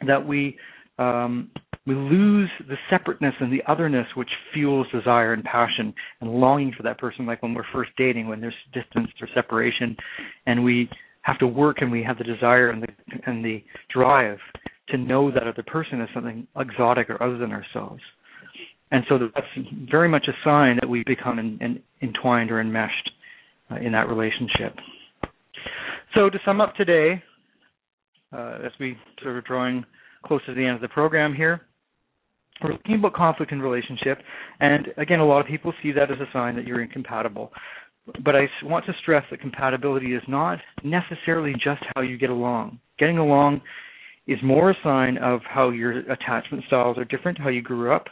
That 0.05 0.25
we 0.25 0.57
um, 0.99 1.49
we 1.85 1.95
lose 1.95 2.49
the 2.67 2.75
separateness 2.89 3.33
and 3.39 3.51
the 3.51 3.61
otherness 3.67 4.07
which 4.15 4.29
fuels 4.53 4.87
desire 4.93 5.33
and 5.33 5.43
passion 5.43 5.93
and 6.21 6.31
longing 6.31 6.73
for 6.75 6.83
that 6.83 6.97
person, 6.97 7.25
like 7.25 7.41
when 7.43 7.53
we're 7.53 7.65
first 7.73 7.91
dating, 7.97 8.27
when 8.27 8.39
there's 8.39 8.53
distance 8.73 9.09
or 9.19 9.27
separation, 9.33 9.95
and 10.45 10.63
we 10.63 10.89
have 11.23 11.39
to 11.39 11.47
work 11.47 11.77
and 11.81 11.91
we 11.91 12.03
have 12.03 12.17
the 12.17 12.23
desire 12.23 12.69
and 12.69 12.83
the 12.83 12.87
and 13.25 13.43
the 13.43 13.63
drive 13.93 14.37
to 14.89 14.97
know 14.97 15.31
that 15.31 15.47
other 15.47 15.63
person 15.65 16.01
is 16.01 16.09
something 16.13 16.45
exotic 16.57 17.09
or 17.09 17.21
other 17.23 17.37
than 17.37 17.51
ourselves. 17.51 18.01
And 18.91 19.03
so 19.09 19.17
that's 19.17 19.67
very 19.89 20.07
much 20.07 20.27
a 20.27 20.33
sign 20.43 20.77
that 20.79 20.87
we 20.87 21.03
become 21.07 21.39
in, 21.39 21.57
in, 21.61 21.81
entwined 22.01 22.51
or 22.51 22.61
enmeshed 22.61 23.09
uh, 23.71 23.77
in 23.77 23.91
that 23.93 24.07
relationship. 24.07 24.75
So 26.13 26.29
to 26.29 26.37
sum 26.45 26.61
up 26.61 26.75
today, 26.75 27.23
uh, 28.31 28.59
as 28.63 28.71
we 28.79 28.95
sort 29.23 29.37
of 29.37 29.45
drawing 29.45 29.83
close 30.25 30.41
to 30.45 30.53
the 30.53 30.61
end 30.61 30.75
of 30.75 30.81
the 30.81 30.89
program 30.89 31.33
here, 31.33 31.61
we're 32.63 32.73
looking 32.73 32.95
about 32.95 33.13
conflict 33.13 33.51
in 33.51 33.61
relationship, 33.61 34.19
and 34.59 34.87
again, 34.97 35.19
a 35.19 35.25
lot 35.25 35.41
of 35.41 35.47
people 35.47 35.73
see 35.81 35.91
that 35.91 36.11
as 36.11 36.19
a 36.19 36.31
sign 36.31 36.55
that 36.55 36.67
you're 36.67 36.81
incompatible 36.81 37.51
but 38.23 38.35
I 38.35 38.47
want 38.63 38.85
to 38.85 38.93
stress 39.01 39.23
that 39.31 39.39
compatibility 39.39 40.13
is 40.13 40.23
not 40.27 40.59
necessarily 40.83 41.53
just 41.53 41.81
how 41.95 42.01
you 42.01 42.17
get 42.17 42.29
along. 42.29 42.79
Getting 42.99 43.17
along 43.17 43.61
is 44.27 44.39
more 44.43 44.71
a 44.71 44.75
sign 44.83 45.17
of 45.17 45.41
how 45.43 45.69
your 45.69 45.99
attachment 46.11 46.63
styles 46.67 46.97
are 46.97 47.05
different, 47.05 47.39
how 47.39 47.49
you 47.49 47.61
grew 47.61 47.93
up, 47.93 48.05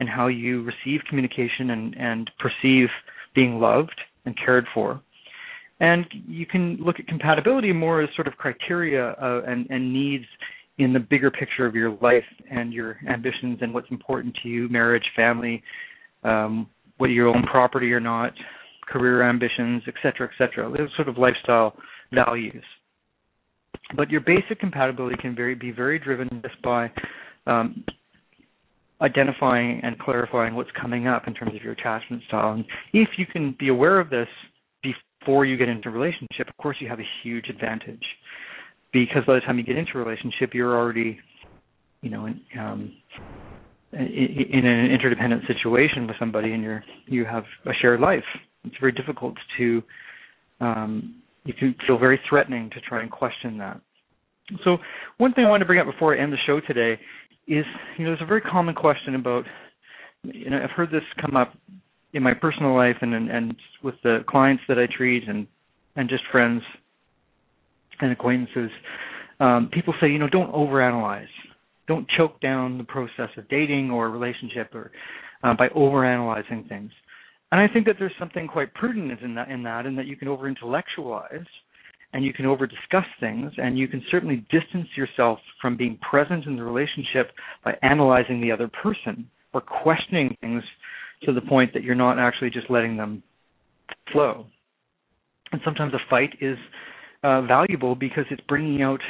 and 0.00 0.08
how 0.08 0.26
you 0.26 0.62
receive 0.62 1.00
communication 1.08 1.70
and, 1.70 1.96
and 1.98 2.30
perceive 2.38 2.88
being 3.34 3.58
loved 3.58 3.98
and 4.24 4.36
cared 4.44 4.66
for. 4.74 5.00
And 5.80 6.06
you 6.26 6.46
can 6.46 6.76
look 6.80 6.96
at 6.98 7.06
compatibility 7.06 7.72
more 7.72 8.02
as 8.02 8.08
sort 8.14 8.28
of 8.28 8.34
criteria 8.34 9.10
uh, 9.12 9.42
and, 9.46 9.66
and 9.70 9.92
needs 9.92 10.24
in 10.78 10.92
the 10.92 11.00
bigger 11.00 11.30
picture 11.30 11.66
of 11.66 11.74
your 11.74 11.96
life 12.02 12.24
and 12.50 12.72
your 12.72 12.98
ambitions 13.08 13.58
and 13.60 13.72
what's 13.72 13.90
important 13.90 14.36
to 14.42 14.48
you, 14.48 14.68
marriage, 14.68 15.04
family, 15.14 15.62
um, 16.22 16.68
whether 16.98 17.12
your 17.12 17.28
own 17.28 17.42
property 17.50 17.92
or 17.92 18.00
not, 18.00 18.32
career 18.86 19.28
ambitions, 19.28 19.82
etc., 19.86 20.28
etc. 20.28 20.72
Those 20.76 20.88
sort 20.96 21.08
of 21.08 21.18
lifestyle 21.18 21.74
values. 22.12 22.64
But 23.96 24.10
your 24.10 24.20
basic 24.20 24.60
compatibility 24.60 25.16
can 25.20 25.34
very 25.34 25.54
be 25.54 25.70
very 25.70 25.98
driven 25.98 26.28
just 26.42 26.60
by 26.62 26.90
um, 27.46 27.84
identifying 29.00 29.80
and 29.82 29.98
clarifying 29.98 30.54
what's 30.54 30.70
coming 30.80 31.06
up 31.06 31.26
in 31.26 31.34
terms 31.34 31.54
of 31.54 31.62
your 31.62 31.72
attachment 31.72 32.22
style. 32.28 32.52
And 32.52 32.64
if 32.92 33.08
you 33.18 33.26
can 33.26 33.54
be 33.58 33.68
aware 33.68 34.00
of 34.00 34.10
this 34.10 34.28
before 34.82 35.44
you 35.44 35.56
get 35.56 35.68
into 35.68 35.88
a 35.88 35.92
relationship, 35.92 36.48
of 36.48 36.56
course 36.56 36.76
you 36.80 36.88
have 36.88 37.00
a 37.00 37.08
huge 37.22 37.48
advantage 37.48 38.04
because 38.92 39.22
by 39.26 39.34
the 39.34 39.40
time 39.40 39.58
you 39.58 39.64
get 39.64 39.76
into 39.76 39.92
a 39.96 39.98
relationship, 39.98 40.54
you're 40.54 40.76
already, 40.76 41.18
you 42.00 42.10
know, 42.10 42.26
in, 42.26 42.40
um, 42.58 42.92
in 43.92 44.62
an 44.64 44.90
interdependent 44.90 45.42
situation 45.46 46.06
with 46.06 46.16
somebody, 46.18 46.52
and 46.52 46.62
you're 46.62 46.82
you 47.06 47.24
have 47.24 47.44
a 47.66 47.72
shared 47.80 48.00
life. 48.00 48.24
It's 48.64 48.76
very 48.80 48.92
difficult 48.92 49.34
to 49.58 49.82
um, 50.60 51.22
you 51.44 51.52
can 51.52 51.74
feel 51.86 51.98
very 51.98 52.20
threatening 52.28 52.70
to 52.70 52.80
try 52.80 53.02
and 53.02 53.10
question 53.10 53.58
that. 53.58 53.80
So 54.64 54.78
one 55.18 55.32
thing 55.32 55.44
I 55.44 55.50
want 55.50 55.60
to 55.60 55.66
bring 55.66 55.80
up 55.80 55.86
before 55.86 56.16
I 56.16 56.22
end 56.22 56.32
the 56.32 56.38
show 56.46 56.60
today 56.60 57.00
is, 57.46 57.64
you 57.98 58.04
know, 58.04 58.10
there's 58.10 58.22
a 58.22 58.26
very 58.26 58.40
common 58.40 58.74
question 58.74 59.14
about, 59.14 59.44
you 60.22 60.50
know, 60.50 60.60
I've 60.62 60.70
heard 60.70 60.90
this 60.90 61.02
come 61.20 61.36
up 61.36 61.54
in 62.12 62.22
my 62.22 62.32
personal 62.34 62.74
life 62.74 62.96
and 63.00 63.14
and, 63.14 63.30
and 63.30 63.56
with 63.82 63.94
the 64.02 64.24
clients 64.28 64.62
that 64.68 64.78
I 64.78 64.86
treat 64.86 65.28
and 65.28 65.46
and 65.96 66.08
just 66.08 66.22
friends 66.32 66.62
and 68.00 68.12
acquaintances. 68.12 68.70
Um, 69.40 69.70
people 69.72 69.94
say, 70.00 70.08
you 70.08 70.18
know, 70.18 70.28
don't 70.28 70.52
overanalyze. 70.52 71.26
Don't 71.86 72.06
choke 72.16 72.40
down 72.40 72.78
the 72.78 72.84
process 72.84 73.28
of 73.36 73.48
dating 73.48 73.90
or 73.90 74.10
relationship 74.10 74.74
or 74.74 74.90
uh, 75.42 75.54
by 75.54 75.68
overanalyzing 75.68 76.68
things. 76.68 76.90
And 77.52 77.60
I 77.60 77.72
think 77.72 77.86
that 77.86 77.96
there's 77.98 78.12
something 78.18 78.48
quite 78.48 78.74
prudent 78.74 79.20
in 79.20 79.34
that, 79.36 79.50
in 79.50 79.62
that, 79.62 79.86
in 79.86 79.94
that 79.96 80.06
you 80.06 80.16
can 80.16 80.28
over 80.28 80.48
intellectualize 80.48 81.46
and 82.12 82.24
you 82.24 82.32
can 82.32 82.46
over 82.46 82.66
discuss 82.66 83.04
things 83.20 83.52
and 83.58 83.78
you 83.78 83.88
can 83.88 84.02
certainly 84.10 84.46
distance 84.50 84.88
yourself 84.96 85.38
from 85.60 85.76
being 85.76 85.98
present 85.98 86.46
in 86.46 86.56
the 86.56 86.62
relationship 86.62 87.30
by 87.64 87.74
analyzing 87.82 88.40
the 88.40 88.50
other 88.50 88.68
person 88.68 89.28
or 89.52 89.60
questioning 89.60 90.36
things 90.40 90.62
to 91.24 91.32
the 91.32 91.40
point 91.40 91.72
that 91.74 91.82
you're 91.82 91.94
not 91.94 92.18
actually 92.18 92.50
just 92.50 92.70
letting 92.70 92.96
them 92.96 93.22
flow. 94.12 94.46
And 95.52 95.60
sometimes 95.64 95.92
a 95.94 95.98
fight 96.10 96.30
is 96.40 96.56
uh, 97.22 97.42
valuable 97.42 97.94
because 97.94 98.24
it's 98.30 98.42
bringing 98.48 98.82
out 98.82 99.00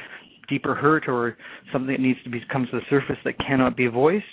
deeper 0.49 0.75
hurt 0.75 1.09
or 1.09 1.37
something 1.73 1.93
that 1.93 2.01
needs 2.01 2.23
to 2.25 2.31
be 2.31 2.41
comes 2.53 2.69
to 2.71 2.77
the 2.77 2.83
surface 2.91 3.17
that 3.25 3.35
cannot 3.39 3.77
be 3.77 3.87
voiced. 3.87 4.25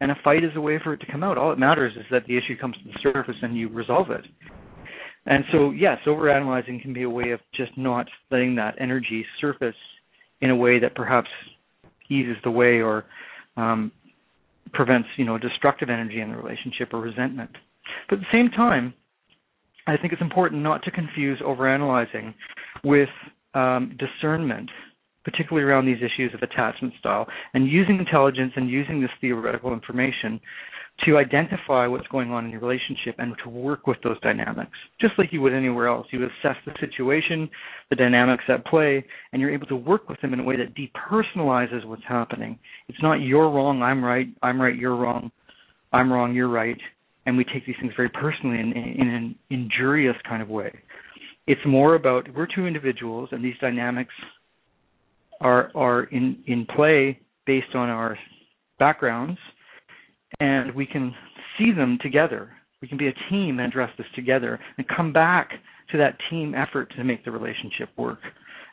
And 0.00 0.10
a 0.10 0.16
fight 0.22 0.44
is 0.44 0.52
a 0.54 0.60
way 0.60 0.78
for 0.82 0.92
it 0.92 1.00
to 1.00 1.10
come 1.10 1.24
out. 1.24 1.38
All 1.38 1.50
that 1.50 1.58
matters 1.58 1.92
is 1.96 2.04
that 2.10 2.24
the 2.26 2.36
issue 2.36 2.56
comes 2.56 2.76
to 2.76 2.84
the 2.84 2.98
surface 3.02 3.34
and 3.42 3.56
you 3.56 3.68
resolve 3.68 4.10
it. 4.10 4.24
And 5.26 5.44
so, 5.52 5.70
yes, 5.70 5.98
overanalyzing 6.06 6.80
can 6.80 6.92
be 6.92 7.02
a 7.02 7.10
way 7.10 7.32
of 7.32 7.40
just 7.54 7.76
not 7.76 8.06
letting 8.30 8.54
that 8.56 8.76
energy 8.80 9.26
surface 9.40 9.74
in 10.40 10.50
a 10.50 10.56
way 10.56 10.78
that 10.78 10.94
perhaps 10.94 11.28
eases 12.08 12.36
the 12.44 12.50
way 12.50 12.80
or 12.80 13.04
um, 13.56 13.92
prevents, 14.72 15.08
you 15.16 15.24
know, 15.24 15.36
destructive 15.36 15.90
energy 15.90 16.20
in 16.20 16.30
the 16.30 16.36
relationship 16.36 16.94
or 16.94 17.00
resentment. 17.00 17.50
But 18.08 18.16
at 18.16 18.20
the 18.20 18.26
same 18.32 18.50
time, 18.50 18.94
I 19.86 19.96
think 19.96 20.12
it's 20.12 20.22
important 20.22 20.62
not 20.62 20.82
to 20.84 20.90
confuse 20.90 21.40
overanalyzing 21.40 22.34
with 22.84 23.08
um, 23.54 23.98
discernment 23.98 24.70
particularly 25.28 25.68
around 25.68 25.84
these 25.84 25.98
issues 25.98 26.32
of 26.32 26.40
attachment 26.42 26.94
style, 26.98 27.26
and 27.52 27.68
using 27.68 27.98
intelligence 27.98 28.52
and 28.56 28.70
using 28.70 29.00
this 29.00 29.10
theoretical 29.20 29.72
information 29.74 30.40
to 31.04 31.16
identify 31.16 31.86
what's 31.86 32.06
going 32.08 32.32
on 32.32 32.46
in 32.46 32.50
your 32.50 32.60
relationship 32.60 33.14
and 33.18 33.34
to 33.44 33.50
work 33.50 33.86
with 33.86 33.98
those 34.02 34.18
dynamics, 34.20 34.76
just 35.00 35.12
like 35.18 35.28
you 35.32 35.40
would 35.40 35.52
anywhere 35.52 35.86
else. 35.86 36.06
You 36.10 36.24
assess 36.24 36.56
the 36.66 36.72
situation, 36.80 37.48
the 37.90 37.96
dynamics 37.96 38.44
at 38.48 38.64
play, 38.66 39.04
and 39.32 39.40
you're 39.40 39.52
able 39.52 39.66
to 39.66 39.76
work 39.76 40.08
with 40.08 40.20
them 40.22 40.32
in 40.32 40.40
a 40.40 40.42
way 40.42 40.56
that 40.56 40.74
depersonalizes 40.74 41.84
what's 41.84 42.02
happening. 42.08 42.58
It's 42.88 43.02
not 43.02 43.16
you're 43.16 43.50
wrong, 43.50 43.82
I'm 43.82 44.02
right, 44.02 44.26
I'm 44.42 44.60
right, 44.60 44.74
you're 44.74 44.96
wrong, 44.96 45.30
I'm 45.92 46.12
wrong, 46.12 46.34
you're 46.34 46.48
right, 46.48 46.78
and 47.26 47.36
we 47.36 47.44
take 47.44 47.66
these 47.66 47.76
things 47.80 47.92
very 47.96 48.08
personally 48.08 48.58
in, 48.58 48.72
in 48.72 49.08
an 49.08 49.36
injurious 49.50 50.16
kind 50.28 50.42
of 50.42 50.48
way. 50.48 50.72
It's 51.46 51.60
more 51.66 51.94
about 51.94 52.26
we're 52.34 52.48
two 52.52 52.66
individuals, 52.66 53.28
and 53.30 53.44
these 53.44 53.54
dynamics 53.60 54.12
are 55.40 55.70
are 55.74 56.04
in 56.04 56.42
in 56.46 56.66
play 56.66 57.20
based 57.46 57.74
on 57.74 57.88
our 57.88 58.18
backgrounds, 58.78 59.38
and 60.40 60.74
we 60.74 60.86
can 60.86 61.14
see 61.56 61.72
them 61.72 61.98
together. 62.02 62.50
We 62.80 62.88
can 62.88 62.98
be 62.98 63.08
a 63.08 63.14
team 63.30 63.58
and 63.58 63.68
address 63.68 63.90
this 63.98 64.06
together, 64.14 64.60
and 64.76 64.86
come 64.88 65.12
back 65.12 65.50
to 65.90 65.98
that 65.98 66.16
team 66.30 66.54
effort 66.54 66.92
to 66.96 67.04
make 67.04 67.24
the 67.24 67.30
relationship 67.30 67.88
work. 67.96 68.20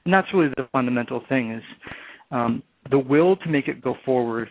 And 0.04 0.14
that's 0.14 0.28
really 0.34 0.50
the 0.56 0.68
fundamental 0.72 1.24
thing: 1.28 1.52
is 1.52 1.64
um, 2.32 2.62
the 2.92 3.00
will 3.00 3.36
to 3.38 3.50
make 3.50 3.68
it 3.68 3.82
go 3.82 3.96
forward, 4.06 4.48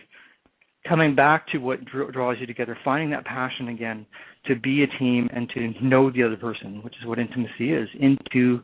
coming 0.87 1.15
back 1.15 1.47
to 1.49 1.59
what 1.59 1.79
draws 1.85 2.37
you 2.39 2.45
together, 2.45 2.77
finding 2.83 3.09
that 3.11 3.25
passion 3.25 3.69
again 3.69 4.05
to 4.45 4.55
be 4.55 4.83
a 4.83 4.99
team 4.99 5.29
and 5.33 5.49
to 5.49 5.73
know 5.81 6.11
the 6.11 6.23
other 6.23 6.37
person, 6.37 6.81
which 6.83 6.95
is 7.01 7.07
what 7.07 7.19
intimacy 7.19 7.73
is. 7.73 7.87
Into 7.99 8.61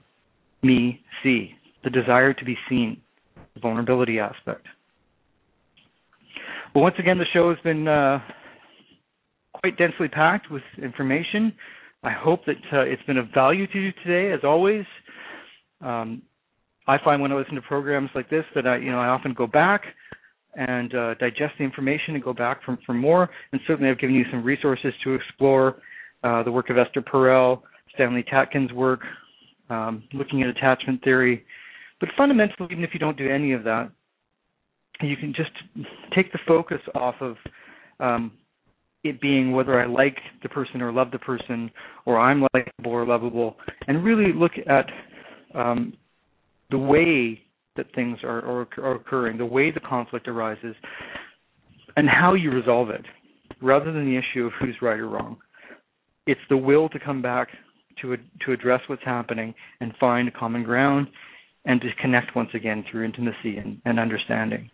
me, 0.61 1.01
see 1.23 1.51
the 1.83 1.89
desire 1.89 2.33
to 2.33 2.45
be 2.45 2.57
seen 2.69 3.01
vulnerability 3.59 4.19
aspect. 4.19 4.65
Well, 6.73 6.83
once 6.83 6.95
again, 6.99 7.17
the 7.17 7.25
show 7.33 7.49
has 7.49 7.59
been 7.63 7.87
uh, 7.87 8.19
quite 9.53 9.77
densely 9.77 10.07
packed 10.07 10.49
with 10.49 10.63
information. 10.81 11.53
I 12.03 12.11
hope 12.11 12.45
that 12.45 12.55
uh, 12.73 12.81
it's 12.81 13.03
been 13.03 13.17
of 13.17 13.27
value 13.33 13.67
to 13.67 13.79
you 13.79 13.91
today, 14.03 14.33
as 14.33 14.39
always. 14.43 14.85
Um, 15.81 16.21
I 16.87 16.97
find 17.03 17.21
when 17.21 17.31
I 17.31 17.35
listen 17.35 17.55
to 17.55 17.61
programs 17.61 18.09
like 18.15 18.29
this 18.29 18.45
that 18.55 18.65
I, 18.65 18.77
you 18.77 18.91
know, 18.91 18.99
I 18.99 19.07
often 19.07 19.33
go 19.33 19.47
back 19.47 19.83
and 20.55 20.93
uh, 20.95 21.13
digest 21.15 21.53
the 21.57 21.63
information 21.63 22.15
and 22.15 22.23
go 22.23 22.33
back 22.33 22.63
for, 22.65 22.77
for 22.85 22.93
more. 22.93 23.29
And 23.51 23.61
certainly, 23.67 23.89
I've 23.89 23.99
given 23.99 24.15
you 24.15 24.25
some 24.31 24.43
resources 24.43 24.93
to 25.03 25.13
explore 25.13 25.77
uh, 26.23 26.43
the 26.43 26.51
work 26.51 26.69
of 26.69 26.77
Esther 26.77 27.01
Perel, 27.01 27.61
Stanley 27.93 28.23
Tatkin's 28.23 28.71
work, 28.73 29.01
um, 29.69 30.03
looking 30.13 30.41
at 30.41 30.49
attachment 30.49 31.03
theory, 31.03 31.45
but 32.01 32.09
fundamentally, 32.17 32.67
even 32.71 32.83
if 32.83 32.89
you 32.93 32.99
don't 32.99 33.17
do 33.17 33.29
any 33.29 33.53
of 33.53 33.63
that, 33.63 33.91
you 35.01 35.15
can 35.15 35.33
just 35.33 35.51
take 36.13 36.31
the 36.33 36.39
focus 36.47 36.81
off 36.95 37.15
of 37.21 37.35
um, 37.99 38.31
it 39.03 39.21
being 39.21 39.51
whether 39.51 39.79
I 39.79 39.85
like 39.85 40.17
the 40.43 40.49
person 40.49 40.81
or 40.81 40.91
love 40.91 41.11
the 41.11 41.19
person, 41.19 41.71
or 42.05 42.19
I'm 42.19 42.45
likable 42.53 42.91
or 42.91 43.05
lovable, 43.05 43.55
and 43.87 44.03
really 44.03 44.33
look 44.33 44.53
at 44.67 44.87
um, 45.55 45.93
the 46.71 46.77
way 46.77 47.39
that 47.77 47.85
things 47.95 48.17
are, 48.23 48.39
are, 48.39 48.67
are 48.79 48.95
occurring, 48.95 49.37
the 49.37 49.45
way 49.45 49.71
the 49.71 49.79
conflict 49.79 50.27
arises, 50.27 50.75
and 51.95 52.09
how 52.09 52.33
you 52.33 52.51
resolve 52.51 52.89
it, 52.89 53.05
rather 53.61 53.91
than 53.91 54.05
the 54.05 54.17
issue 54.17 54.45
of 54.45 54.53
who's 54.59 54.75
right 54.81 54.99
or 54.99 55.07
wrong. 55.07 55.37
It's 56.25 56.41
the 56.49 56.57
will 56.57 56.89
to 56.89 56.99
come 56.99 57.21
back 57.21 57.49
to 58.01 58.17
to 58.45 58.51
address 58.51 58.81
what's 58.87 59.03
happening 59.03 59.53
and 59.81 59.93
find 59.99 60.33
common 60.33 60.63
ground 60.63 61.07
and 61.65 61.79
to 61.81 61.87
connect 62.01 62.35
once 62.35 62.49
again 62.53 62.83
through 62.89 63.05
intimacy 63.05 63.57
and, 63.57 63.81
and 63.85 63.99
understanding. 63.99 64.69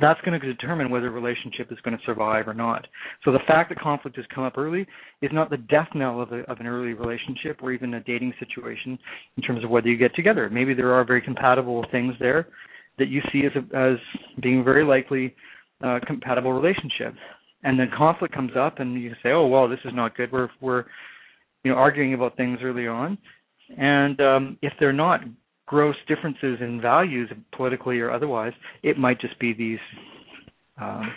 That's 0.00 0.20
going 0.22 0.38
to 0.38 0.46
determine 0.46 0.90
whether 0.90 1.06
a 1.06 1.10
relationship 1.10 1.70
is 1.70 1.78
going 1.84 1.96
to 1.96 2.04
survive 2.04 2.48
or 2.48 2.54
not. 2.54 2.84
So 3.24 3.30
the 3.30 3.38
fact 3.46 3.68
that 3.68 3.78
conflict 3.78 4.16
has 4.16 4.26
come 4.34 4.42
up 4.42 4.58
early 4.58 4.86
is 5.22 5.30
not 5.32 5.50
the 5.50 5.56
death 5.56 5.88
knell 5.94 6.20
of, 6.20 6.32
a, 6.32 6.40
of 6.50 6.58
an 6.58 6.66
early 6.66 6.94
relationship 6.94 7.60
or 7.62 7.70
even 7.72 7.94
a 7.94 8.00
dating 8.00 8.34
situation 8.40 8.98
in 9.36 9.42
terms 9.44 9.62
of 9.62 9.70
whether 9.70 9.88
you 9.88 9.96
get 9.96 10.14
together. 10.16 10.50
Maybe 10.50 10.74
there 10.74 10.92
are 10.92 11.04
very 11.04 11.22
compatible 11.22 11.86
things 11.92 12.14
there 12.18 12.48
that 12.98 13.08
you 13.08 13.20
see 13.32 13.42
as, 13.46 13.52
a, 13.54 13.76
as 13.76 13.96
being 14.42 14.64
very 14.64 14.84
likely 14.84 15.34
uh, 15.84 16.00
compatible 16.06 16.52
relationships. 16.52 17.18
And 17.62 17.78
then 17.78 17.90
conflict 17.96 18.34
comes 18.34 18.52
up, 18.58 18.78
and 18.80 19.00
you 19.00 19.12
say, 19.22 19.30
"Oh, 19.30 19.46
well, 19.46 19.68
this 19.68 19.78
is 19.86 19.92
not 19.94 20.14
good." 20.14 20.30
We're 20.30 20.50
we're 20.60 20.84
you 21.62 21.72
know 21.72 21.78
arguing 21.78 22.12
about 22.12 22.36
things 22.36 22.58
early 22.62 22.86
on, 22.86 23.16
and 23.78 24.20
um, 24.20 24.58
if 24.60 24.74
they're 24.78 24.92
not 24.92 25.20
gross 25.66 25.96
differences 26.06 26.58
in 26.60 26.80
values, 26.80 27.30
politically 27.56 28.00
or 28.00 28.10
otherwise, 28.10 28.52
it 28.82 28.98
might 28.98 29.20
just 29.20 29.38
be 29.38 29.52
these 29.52 29.78
um, 30.80 31.12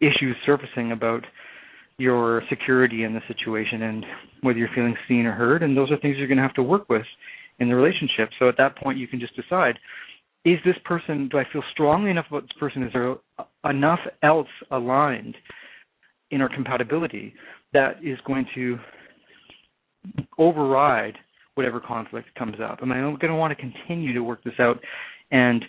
issues 0.00 0.36
surfacing 0.46 0.92
about 0.92 1.24
your 1.98 2.42
security 2.48 3.04
in 3.04 3.12
the 3.12 3.20
situation 3.28 3.82
and 3.82 4.04
whether 4.42 4.58
you're 4.58 4.68
feeling 4.74 4.96
seen 5.08 5.26
or 5.26 5.32
heard. 5.32 5.62
And 5.62 5.76
those 5.76 5.90
are 5.90 5.98
things 5.98 6.16
you're 6.18 6.28
going 6.28 6.38
to 6.38 6.42
have 6.42 6.54
to 6.54 6.62
work 6.62 6.88
with 6.88 7.06
in 7.58 7.68
the 7.68 7.74
relationship. 7.74 8.30
So 8.38 8.48
at 8.48 8.56
that 8.58 8.76
point, 8.76 8.98
you 8.98 9.06
can 9.06 9.20
just 9.20 9.36
decide 9.36 9.78
is 10.44 10.58
this 10.64 10.74
person, 10.84 11.28
do 11.30 11.38
I 11.38 11.44
feel 11.52 11.62
strongly 11.70 12.10
enough 12.10 12.26
about 12.28 12.42
this 12.42 12.58
person? 12.58 12.82
Is 12.82 12.92
there 12.92 13.14
enough 13.64 14.00
else 14.24 14.48
aligned 14.72 15.36
in 16.32 16.40
our 16.40 16.52
compatibility 16.52 17.32
that 17.72 17.98
is 18.02 18.18
going 18.26 18.46
to 18.56 18.76
override 20.38 21.14
whatever 21.54 21.80
conflict 21.80 22.28
comes 22.38 22.56
up. 22.62 22.78
Am 22.82 22.92
I 22.92 23.00
going 23.00 23.18
to 23.28 23.34
want 23.34 23.56
to 23.56 23.60
continue 23.60 24.14
to 24.14 24.22
work 24.22 24.42
this 24.44 24.54
out 24.58 24.78
and 25.30 25.64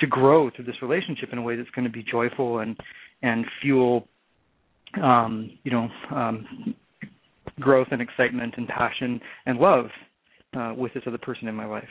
to 0.00 0.06
grow 0.06 0.50
through 0.50 0.64
this 0.64 0.82
relationship 0.82 1.30
in 1.32 1.38
a 1.38 1.42
way 1.42 1.56
that's 1.56 1.70
going 1.70 1.84
to 1.84 1.90
be 1.90 2.04
joyful 2.10 2.58
and 2.60 2.76
and 3.22 3.44
fuel 3.62 4.06
um, 5.02 5.50
you 5.64 5.70
know 5.70 5.88
um, 6.14 6.74
growth 7.60 7.88
and 7.90 8.02
excitement 8.02 8.54
and 8.56 8.68
passion 8.68 9.20
and 9.46 9.58
love 9.58 9.86
uh, 10.56 10.74
with 10.76 10.92
this 10.94 11.02
other 11.06 11.18
person 11.18 11.48
in 11.48 11.54
my 11.54 11.66
life. 11.66 11.88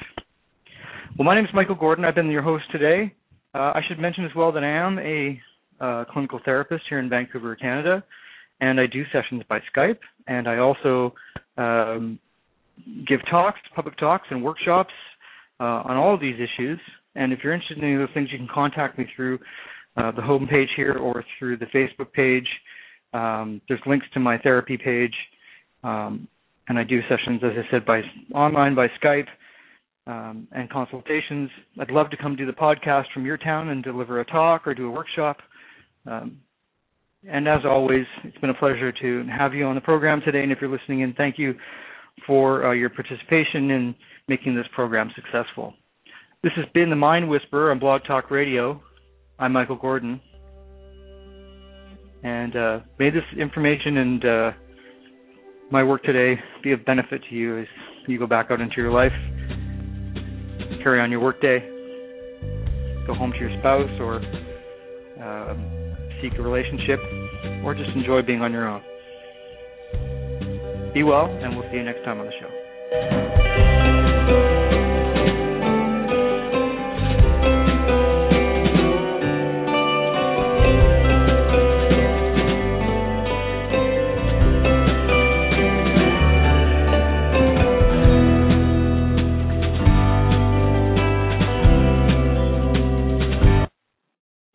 Well, 1.17 1.25
my 1.25 1.35
name 1.35 1.45
is 1.45 1.51
Michael 1.53 1.75
Gordon. 1.75 2.05
I've 2.05 2.15
been 2.15 2.29
your 2.29 2.41
host 2.41 2.65
today. 2.71 3.13
Uh, 3.53 3.71
I 3.73 3.81
should 3.87 3.99
mention 3.99 4.25
as 4.25 4.31
well 4.35 4.51
that 4.51 4.63
I 4.63 4.69
am 4.69 4.99
a 4.99 5.39
uh, 5.79 6.05
clinical 6.11 6.39
therapist 6.43 6.83
here 6.89 6.99
in 6.99 7.09
Vancouver, 7.09 7.55
Canada, 7.55 8.03
and 8.59 8.79
I 8.79 8.85
do 8.87 9.03
sessions 9.13 9.43
by 9.47 9.59
Skype, 9.75 9.99
and 10.27 10.47
I 10.47 10.57
also 10.57 11.13
um, 11.57 12.19
give 13.07 13.19
talks, 13.29 13.59
public 13.75 13.97
talks, 13.97 14.27
and 14.29 14.43
workshops 14.43 14.93
uh, 15.59 15.83
on 15.85 15.97
all 15.97 16.13
of 16.13 16.21
these 16.21 16.35
issues. 16.35 16.79
And 17.15 17.31
if 17.31 17.39
you're 17.43 17.53
interested 17.53 17.77
in 17.77 17.83
any 17.83 17.93
of 17.93 17.99
those 17.99 18.13
things, 18.13 18.29
you 18.31 18.37
can 18.37 18.49
contact 18.53 18.97
me 18.97 19.05
through 19.15 19.39
uh, 19.97 20.11
the 20.11 20.21
home 20.21 20.47
page 20.47 20.69
here 20.75 20.93
or 20.93 21.23
through 21.39 21.57
the 21.57 21.65
Facebook 21.67 22.11
page. 22.11 22.47
Um, 23.13 23.61
there's 23.67 23.79
links 23.85 24.05
to 24.13 24.19
my 24.19 24.37
therapy 24.37 24.77
page, 24.77 25.13
um, 25.83 26.27
and 26.67 26.77
I 26.77 26.83
do 26.83 26.99
sessions, 27.03 27.41
as 27.43 27.51
I 27.55 27.71
said, 27.71 27.85
by 27.85 28.01
online 28.33 28.75
by 28.75 28.87
Skype 29.01 29.27
um, 30.07 30.47
and 30.51 30.69
consultations. 30.69 31.49
I'd 31.79 31.91
love 31.91 32.09
to 32.09 32.17
come 32.17 32.35
do 32.35 32.45
the 32.45 32.51
podcast 32.51 33.05
from 33.13 33.25
your 33.25 33.37
town 33.37 33.69
and 33.69 33.83
deliver 33.83 34.19
a 34.19 34.25
talk 34.25 34.67
or 34.67 34.73
do 34.73 34.87
a 34.87 34.91
workshop. 34.91 35.37
Um, 36.05 36.39
and 37.27 37.47
as 37.47 37.61
always, 37.65 38.05
it's 38.23 38.37
been 38.37 38.49
a 38.49 38.55
pleasure 38.55 38.91
to 38.91 39.25
have 39.35 39.53
you 39.53 39.65
on 39.65 39.75
the 39.75 39.81
program 39.81 40.21
today. 40.23 40.43
And 40.43 40.51
if 40.51 40.59
you're 40.61 40.69
listening 40.69 40.99
in, 40.99 41.13
thank 41.13 41.39
you 41.39 41.55
for 42.25 42.65
uh, 42.65 42.73
your 42.73 42.89
participation 42.89 43.71
in 43.71 43.95
making 44.27 44.55
this 44.55 44.65
program 44.73 45.11
successful. 45.15 45.73
This 46.43 46.53
has 46.55 46.65
been 46.73 46.89
the 46.89 46.95
Mind 46.95 47.29
Whisperer 47.29 47.71
on 47.71 47.79
Blog 47.79 48.01
Talk 48.05 48.31
Radio. 48.31 48.81
I'm 49.39 49.51
Michael 49.51 49.77
Gordon. 49.77 50.21
And 52.23 52.55
uh, 52.55 52.79
may 52.97 53.09
this 53.09 53.23
information 53.39 53.97
and 53.97 54.25
uh, 54.25 54.51
my 55.71 55.83
work 55.83 56.03
today 56.03 56.39
be 56.63 56.71
of 56.71 56.85
benefit 56.85 57.21
to 57.29 57.35
you 57.35 57.59
as 57.59 57.67
you 58.07 58.19
go 58.19 58.27
back 58.27 58.47
out 58.51 58.61
into 58.61 58.75
your 58.77 58.91
life, 58.91 59.11
carry 60.83 61.01
on 61.01 61.11
your 61.11 61.19
workday, 61.19 61.59
go 63.07 63.13
home 63.13 63.31
to 63.31 63.37
your 63.37 63.57
spouse, 63.59 63.89
or 63.99 64.21
uh, 65.21 65.55
seek 66.21 66.37
a 66.37 66.41
relationship, 66.41 66.99
or 67.63 67.73
just 67.73 67.89
enjoy 67.95 68.21
being 68.21 68.41
on 68.41 68.51
your 68.51 68.67
own. 68.67 68.81
Be 70.95 71.03
well, 71.03 71.25
and 71.25 71.57
we'll 71.57 71.69
see 71.69 71.75
you 71.75 71.83
next 71.83 72.05
time 72.05 72.21
on 72.21 72.25
the 72.25 72.31
show. 72.39 72.47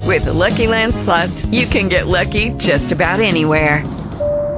With 0.07 0.24
the 0.24 0.33
Lucky 0.33 0.66
Land 0.66 0.94
Slots, 1.05 1.44
you 1.53 1.68
can 1.68 1.90
get 1.90 2.07
lucky 2.07 2.48
just 2.57 2.92
about 2.92 3.20
anywhere. 3.20 3.89